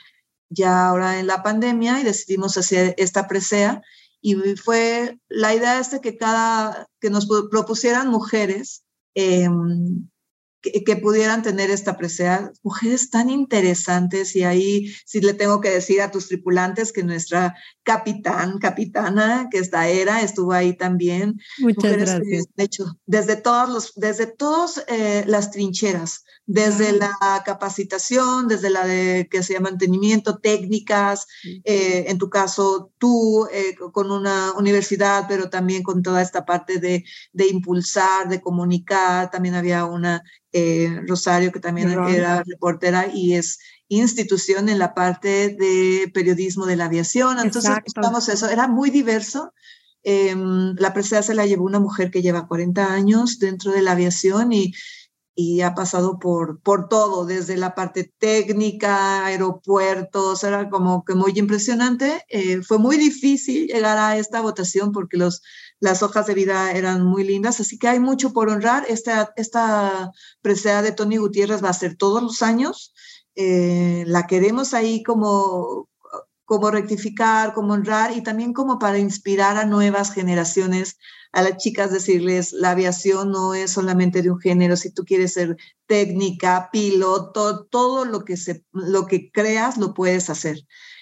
[0.49, 3.83] ya ahora en la pandemia y decidimos hacer esta presea
[4.21, 8.84] y fue la idea de que cada que nos propusieran mujeres
[9.17, 10.09] Em,
[10.73, 16.01] que, pudieran tener esta presea, mujeres tan interesantes y ahí sí le tengo que decir
[16.01, 21.41] a tus tripulantes que nuestra capitán, capitana, que esta era, estuvo ahí también.
[21.59, 22.47] Muchas gracias.
[22.55, 28.87] de hecho, desde todas los, desde todas eh, las trincheras, desde la capacitación, desde la
[28.87, 31.27] de que sea mantenimiento, técnicas,
[31.65, 36.79] eh, en tu caso tú eh, con una universidad, pero también con toda esta parte
[36.79, 40.23] de, de impulsar, de comunicar, también había una
[40.57, 46.77] eh, Rosario, que también era reportera y es institución en la parte de periodismo de
[46.77, 47.41] la aviación.
[47.41, 49.53] Entonces, estamos eso, era muy diverso.
[50.05, 53.93] Em, la presea se la llevó una mujer que lleva 40 años dentro de la
[53.93, 54.73] aviación y
[55.35, 61.33] y ha pasado por, por todo, desde la parte técnica, aeropuertos, era como que muy
[61.35, 62.25] impresionante.
[62.29, 65.43] Eh, fue muy difícil llegar a esta votación porque los,
[65.81, 68.85] las hojas de vida eran muy lindas, así que hay mucho por honrar.
[68.89, 72.95] Esta, esta presea de Tony Gutiérrez va a ser todos los años.
[73.37, 75.89] Eh, la queremos ahí como,
[76.45, 80.97] como rectificar, como honrar y también como para inspirar a nuevas generaciones
[81.35, 85.33] a las chicas decirles, la aviación no es solamente de un género, si tú quieres
[85.33, 85.57] ser
[85.87, 90.59] técnica, piloto, todo lo que, se, lo que creas lo puedes hacer.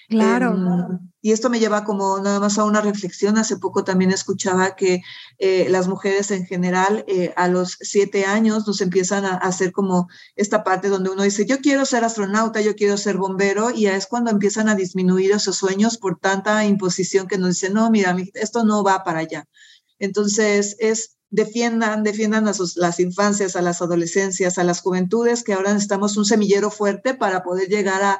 [0.09, 0.53] Claro.
[0.53, 3.37] Em, y esto me lleva como nada más a una reflexión.
[3.37, 5.01] Hace poco también escuchaba que
[5.39, 10.09] eh, las mujeres en general eh, a los siete años nos empiezan a, hacer como
[10.35, 14.05] esta parte donde uno dice, yo quiero ser astronauta, yo quiero ser bombero, y es
[14.07, 18.65] cuando empiezan a disminuir esos sueños por tanta imposición que nos dicen, no, mira, esto
[18.65, 19.45] no va para allá.
[19.99, 25.73] Entonces, es defiendan, defiendan a las infancias, a las adolescencias, a las juventudes, que ahora
[25.73, 28.19] necesitamos un semillero fuerte para poder llegar a,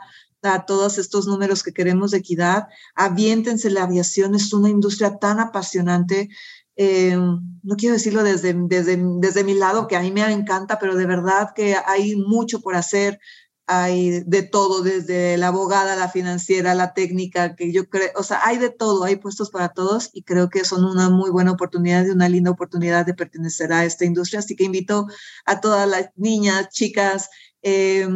[0.65, 2.67] todos estos números que queremos de equidad.
[2.95, 6.29] Aviéntense, la aviación es una industria tan apasionante.
[6.75, 10.95] Eh, no quiero decirlo desde, desde, desde mi lado, que a mí me encanta, pero
[10.95, 13.19] de verdad que hay mucho por hacer
[13.65, 18.41] hay de todo, desde la abogada, la financiera, la técnica, que yo creo, o sea,
[18.43, 22.05] hay de todo, hay puestos para todos y creo que son una muy buena oportunidad
[22.05, 24.39] y una linda oportunidad de pertenecer a esta industria.
[24.39, 25.07] Así que invito
[25.45, 27.29] a todas las niñas, chicas,
[27.61, 28.07] eh,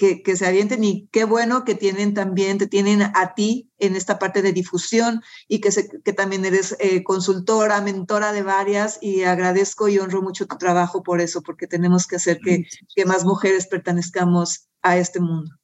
[0.00, 4.18] que, se avienten y qué bueno que tienen también, te tienen a ti en esta
[4.18, 5.68] parte de difusión y que,
[6.02, 11.02] que también eres eh, consultora, mentora de varias y agradezco y honro mucho tu trabajo
[11.02, 15.59] por eso, porque tenemos que hacer que, que más mujeres pertenezcamos a este mundo.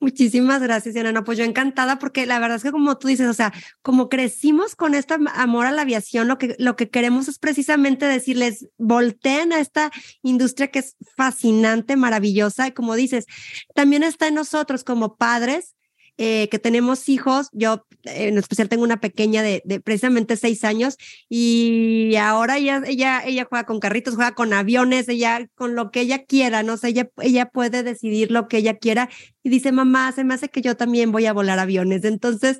[0.00, 1.24] Muchísimas gracias, Diana.
[1.24, 4.74] pues yo encantada porque la verdad es que como tú dices, o sea, como crecimos
[4.74, 9.52] con este amor a la aviación, lo que, lo que queremos es precisamente decirles, volteen
[9.52, 9.90] a esta
[10.22, 13.26] industria que es fascinante, maravillosa, y como dices,
[13.74, 15.76] también está en nosotros como padres
[16.22, 20.98] eh, que tenemos hijos, yo en especial tengo una pequeña de, precisamente seis años
[21.30, 26.02] y ahora ella, ella, ella juega con carritos, juega con aviones, ella con lo que
[26.02, 29.08] ella quiera, no sé, ella, ella puede decidir lo que ella quiera
[29.42, 32.04] y dice, mamá, se me hace que yo también voy a volar aviones.
[32.04, 32.58] Entonces,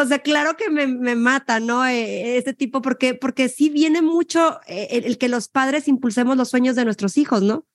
[0.00, 1.84] o sea, claro que me, me mata, ¿no?
[1.84, 6.48] Eh, este tipo, porque, porque sí viene mucho eh, el que los padres impulsemos los
[6.48, 7.66] sueños de nuestros hijos, ¿no?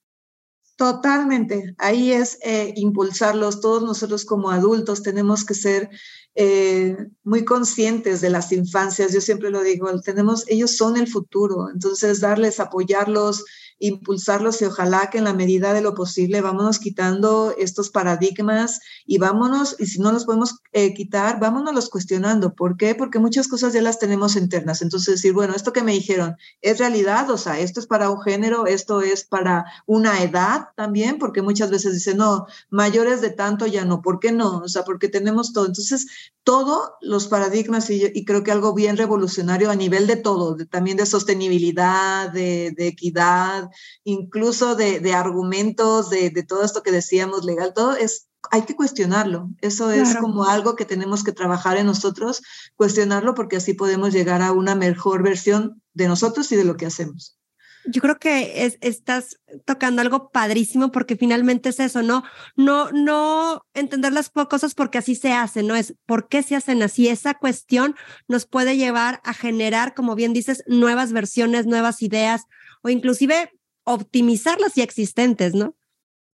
[0.76, 1.74] Totalmente.
[1.78, 3.60] Ahí es eh, impulsarlos.
[3.60, 5.90] Todos nosotros como adultos tenemos que ser
[6.34, 9.12] eh, muy conscientes de las infancias.
[9.12, 11.68] Yo siempre lo digo, tenemos, ellos son el futuro.
[11.72, 13.44] Entonces, darles, apoyarlos,
[13.82, 19.18] impulsarlos y ojalá que en la medida de lo posible vámonos quitando estos paradigmas y
[19.18, 22.54] vámonos, y si no los podemos eh, quitar, vámonos los cuestionando.
[22.54, 22.94] ¿Por qué?
[22.94, 24.82] Porque muchas cosas ya las tenemos internas.
[24.82, 27.28] Entonces decir, bueno, esto que me dijeron, ¿es realidad?
[27.30, 31.70] O sea, esto es para un género, esto es para una edad también, porque muchas
[31.70, 34.00] veces dicen, no, mayores de tanto ya no.
[34.00, 34.58] ¿Por qué no?
[34.58, 35.66] O sea, porque tenemos todo.
[35.66, 36.06] Entonces,
[36.44, 41.06] todos los paradigmas y, creo que algo bien revolucionario a nivel de todo, también de
[41.06, 43.71] sostenibilidad, de equidad,
[44.04, 49.48] incluso de, argumentos, de, todo esto que decíamos legal, todo es, hay que cuestionarlo.
[49.60, 52.42] Eso es como algo que tenemos que trabajar en nosotros,
[52.76, 56.86] cuestionarlo porque así podemos llegar a una mejor versión de nosotros y de lo que
[56.86, 57.36] hacemos.
[57.84, 62.22] Yo creo que es, estás tocando algo padrísimo porque finalmente es eso, ¿no?
[62.54, 66.82] No, no entender las cosas porque así se hacen, no es por qué se hacen
[66.82, 67.08] así.
[67.08, 67.96] Esa cuestión
[68.28, 72.44] nos puede llevar a generar, como bien dices, nuevas versiones, nuevas ideas
[72.82, 73.50] o inclusive
[73.84, 75.74] optimizar las ya existentes, ¿no?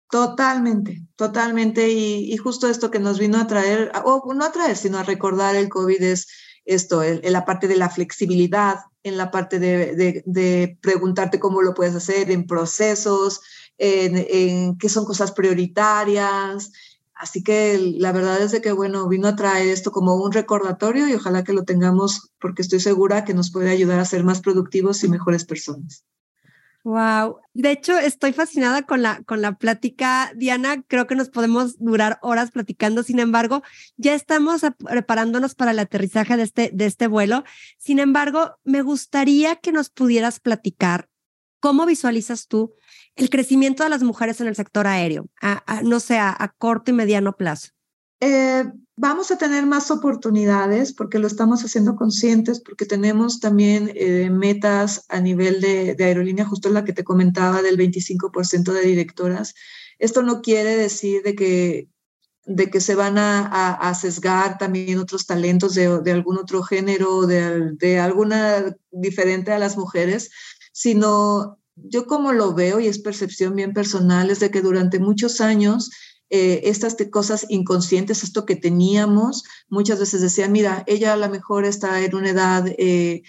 [0.09, 1.89] Totalmente, totalmente.
[1.89, 5.55] Y, justo esto que nos vino a traer, o no a traer, sino a recordar
[5.55, 6.27] el COVID es
[6.65, 11.95] esto, en la parte de la flexibilidad, en la parte de, preguntarte cómo lo puedes
[11.95, 13.41] hacer, en procesos,
[13.77, 16.71] en, en, qué son cosas prioritarias.
[17.13, 21.07] Así que la verdad es de que, bueno, vino a traer esto como un recordatorio
[21.07, 24.41] y ojalá que lo tengamos porque estoy segura que nos puede ayudar a ser más
[24.41, 26.03] productivos y mejores personas.
[26.83, 27.39] Wow.
[27.53, 30.31] De hecho, estoy fascinada con la, con la plática.
[30.35, 33.03] Diana, creo que nos podemos durar horas platicando.
[33.03, 33.63] Sin embargo,
[33.97, 37.43] ya estamos preparándonos para el aterrizaje de este, de este vuelo.
[37.77, 41.09] Sin embargo, me gustaría que nos pudieras platicar
[41.59, 42.73] cómo visualizas tú
[43.15, 45.27] el crecimiento de las mujeres en el sector aéreo,
[45.83, 47.69] no sé, a, corto y mediano plazo.
[48.21, 48.65] Eh,
[49.01, 55.05] Vamos a tener más oportunidades porque lo estamos haciendo conscientes, porque tenemos también eh, metas
[55.07, 59.55] a nivel de, aerolínea, justo la que te comentaba del 25% de directoras.
[59.99, 61.87] Esto no quiere decir de que,
[62.45, 67.99] de que se van a, a, sesgar también otros talentos de, algún otro género, de
[68.01, 70.29] alguna diferente a las mujeres,
[70.73, 75.39] sino yo como lo veo y es percepción bien personal, es de que durante muchos
[75.39, 75.89] años
[76.29, 81.65] eh, estas cosas inconscientes, esto que teníamos, muchas veces decía, mira, ella a lo mejor
[81.65, 83.23] está en una edad eh,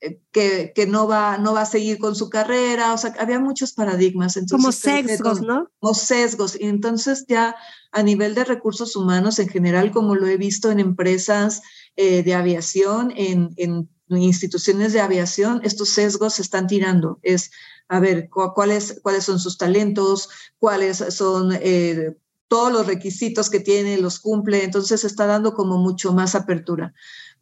[0.00, 3.38] eh, que, que, no, va, no va a seguir con su carrera, o sea, había
[3.38, 4.36] muchos paradigmas.
[4.36, 5.70] Entonces, como sesgos, ¿no?
[5.78, 6.58] Como sesgos.
[6.58, 7.54] Y entonces ya
[7.92, 11.62] a nivel de recursos humanos en general, como lo he visto en empresas
[11.96, 17.18] de aviación, en, en instituciones de aviación, estos sesgos se están tirando.
[17.22, 17.50] Es,
[17.88, 20.28] a ver, cuáles, cuáles son sus talentos,
[20.58, 22.16] cuáles son eh,
[22.50, 26.92] todos los requisitos que tiene, los cumple, entonces está dando como mucho más apertura.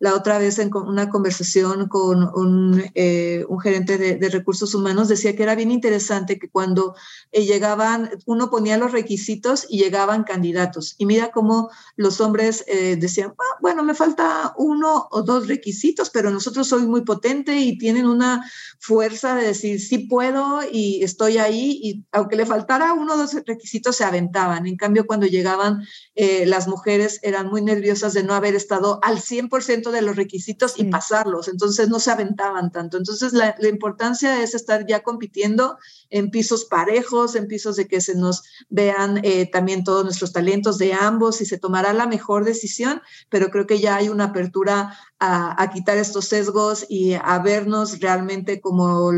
[0.01, 5.35] La otra vez en una conversación con un, eh, un gerente de, recursos humanos decía
[5.35, 6.95] que era bien interesante que cuando
[7.33, 10.95] eh, llegaban, uno ponía los requisitos y llegaban candidatos.
[10.99, 16.11] Y mira cómo los hombres eh, decían, ah, bueno, me falta uno o dos requisitos,
[16.11, 21.39] pero nosotros soy muy potente y tienen una fuerza de decir, sí puedo y estoy
[21.39, 21.81] ahí.
[21.83, 24.67] Y aunque le faltara uno o dos requisitos, se aventaban.
[24.67, 25.85] En cambio, cuando llegaban
[26.15, 30.84] las mujeres, eran muy nerviosas de no haber estado al 100% de los requisitos y
[30.84, 32.97] pasarlos, entonces no se aventaban tanto.
[32.97, 35.78] Entonces la, importancia es estar ya compitiendo
[36.11, 40.78] en pisos parejos, en pisos de que se nos vean eh, también todos nuestros talentos
[40.78, 44.97] de ambos y se tomará la mejor decisión, pero creo que ya hay una apertura
[45.20, 49.11] a, quitar estos sesgos y a vernos realmente como,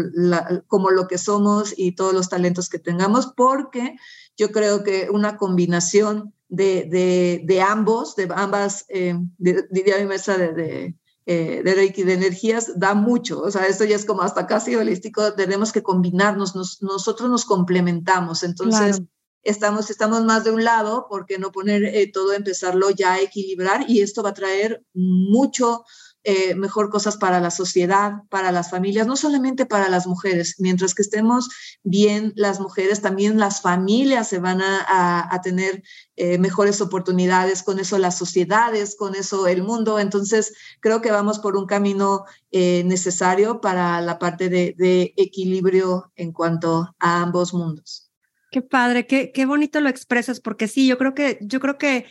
[0.66, 3.96] como lo que somos y todos los talentos que tengamos, porque
[4.36, 10.53] yo creo que una combinación de, de, ambos, de ambas, eh, diría mi mesa de,
[10.53, 10.94] de,
[11.26, 13.40] eh, de, Reiki, de energías, da mucho.
[13.40, 18.42] O sea, esto ya es como hasta casi holístico, tenemos que combinarnos, nosotros nos complementamos.
[18.42, 19.01] Entonces,
[19.42, 23.88] estamos, estamos más de un lado, porque no poner eh, todo, empezarlo ya a equilibrar?
[23.88, 25.84] Y esto va a traer mucho
[26.22, 30.56] eh, mejor cosas para la sociedad, para las familias, no solamente para las mujeres.
[30.58, 31.48] Mientras que estemos
[31.82, 35.82] bien las mujeres, también las familias se van a, tener
[36.16, 39.98] eh, mejores oportunidades, con eso las sociedades, con eso el mundo.
[39.98, 46.12] Entonces, creo que vamos por un camino eh, necesario para la parte de, de, equilibrio
[46.16, 48.10] en cuanto a ambos mundos.
[48.50, 52.06] Qué padre, qué, qué bonito lo expresas, porque sí, yo creo que, yo creo que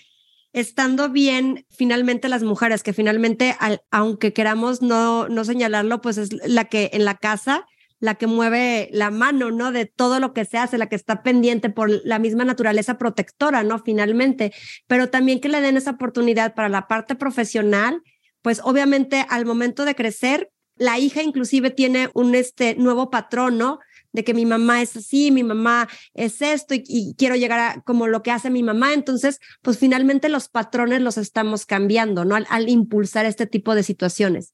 [0.54, 3.56] estando bien finalmente las mujeres, que finalmente,
[3.92, 7.66] aunque queramos no, no señalarlo, pues es la que en la casa,
[8.00, 9.72] la que mueve la mano, ¿no?
[9.72, 13.64] De todo lo que se hace, la que está pendiente por la misma naturaleza protectora,
[13.64, 13.80] ¿no?
[13.80, 14.54] Finalmente,
[14.88, 18.02] pero también que le den esa oportunidad para la parte profesional,
[18.42, 23.80] pues obviamente al momento de crecer, la hija inclusive tiene un este nuevo patrón, ¿no?
[24.12, 28.08] De que mi mamá es así, mi mamá es esto y, quiero llegar a como
[28.08, 28.94] lo que hace mi mamá.
[28.94, 32.36] Entonces, pues finalmente los patrones los estamos cambiando, ¿no?
[32.36, 34.54] Al, impulsar este tipo de situaciones.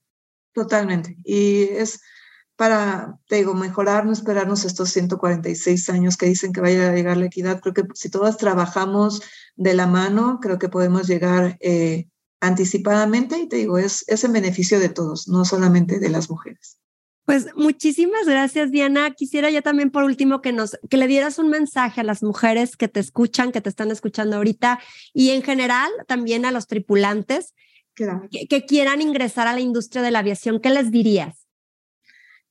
[0.53, 1.17] Totalmente.
[1.23, 2.01] Y es
[2.55, 7.17] para, te digo, mejorar, no esperarnos estos 146 años que dicen que vaya a llegar
[7.17, 7.59] la equidad.
[7.59, 9.21] Creo que si todas trabajamos
[9.55, 12.07] de la mano, creo que podemos llegar eh,
[12.39, 16.79] anticipadamente y te digo, es, es en beneficio de todos, no solamente de las mujeres.
[17.25, 19.11] Pues muchísimas gracias, Diana.
[19.11, 22.77] Quisiera ya también por último que nos que le dieras un mensaje a las mujeres
[22.77, 24.79] que te escuchan, que te están escuchando ahorita
[25.11, 27.55] y en general también a los tripulantes
[27.95, 30.59] que, que, quieran ingresar a la industria de la aviación.
[30.59, 31.47] ¿Qué les dirías?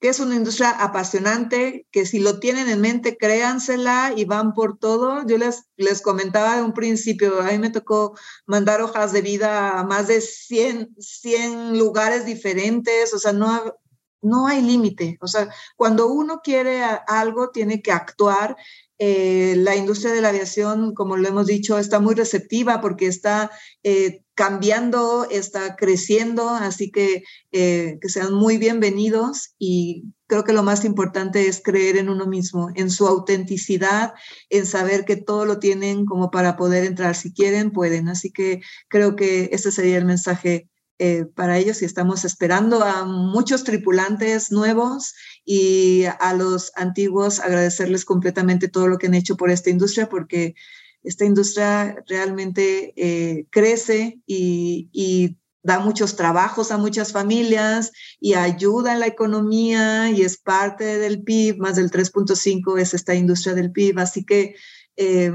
[0.00, 4.78] Que es una industria apasionante, que si lo tienen en mente, créansela y van por
[4.78, 5.24] todo.
[5.26, 9.78] Yo les, les comentaba de un principio, a mí me tocó mandar hojas de vida
[9.78, 13.76] a más de 100, 100 lugares diferentes, o sea, no,
[14.24, 15.18] no hay límite.
[15.20, 18.56] O sea, cuando uno quiere algo, tiene que actuar.
[18.98, 23.50] Eh, la industria de la aviación, como lo hemos dicho, está muy receptiva porque está
[23.82, 30.62] eh, cambiando, está creciendo, así que eh, que sean muy bienvenidos y creo que lo
[30.62, 34.14] más importante es creer en uno mismo, en su autenticidad,
[34.48, 37.14] en saber que todo lo tienen como para poder entrar.
[37.16, 38.08] Si quieren, pueden.
[38.08, 40.68] Así que creo que ese sería el mensaje
[41.00, 45.12] eh, para ellos y estamos esperando a muchos tripulantes nuevos
[45.44, 50.54] y a los antiguos agradecerles completamente todo lo que han hecho por esta industria porque
[51.02, 55.36] esta industria realmente eh, crece y,
[55.66, 57.90] da muchos trabajos a muchas familias
[58.20, 63.14] y ayuda en la economía y es parte del PIB, más del 3.5 es esta
[63.14, 64.54] industria del PIB, así que,
[64.96, 65.32] eh,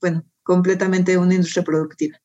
[0.00, 2.18] bueno, completamente una industria productiva.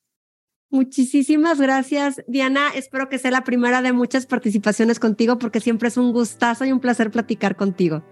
[0.70, 2.68] Muchísimas gracias, Diana.
[2.74, 6.72] Espero que sea la primera de muchas participaciones contigo porque siempre es un gustazo y
[6.72, 8.04] un placer platicar contigo.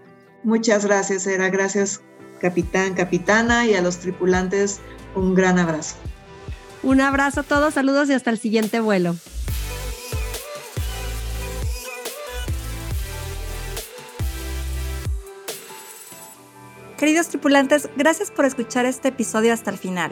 [0.43, 1.49] Muchas gracias, Era.
[1.49, 2.01] Gracias,
[2.41, 4.79] capitán, capitana y a los tripulantes.
[5.15, 5.95] Un gran abrazo.
[6.81, 9.15] Un abrazo a todos, saludos y hasta el siguiente vuelo.
[16.97, 20.11] Queridos tripulantes, gracias por escuchar este episodio hasta el final.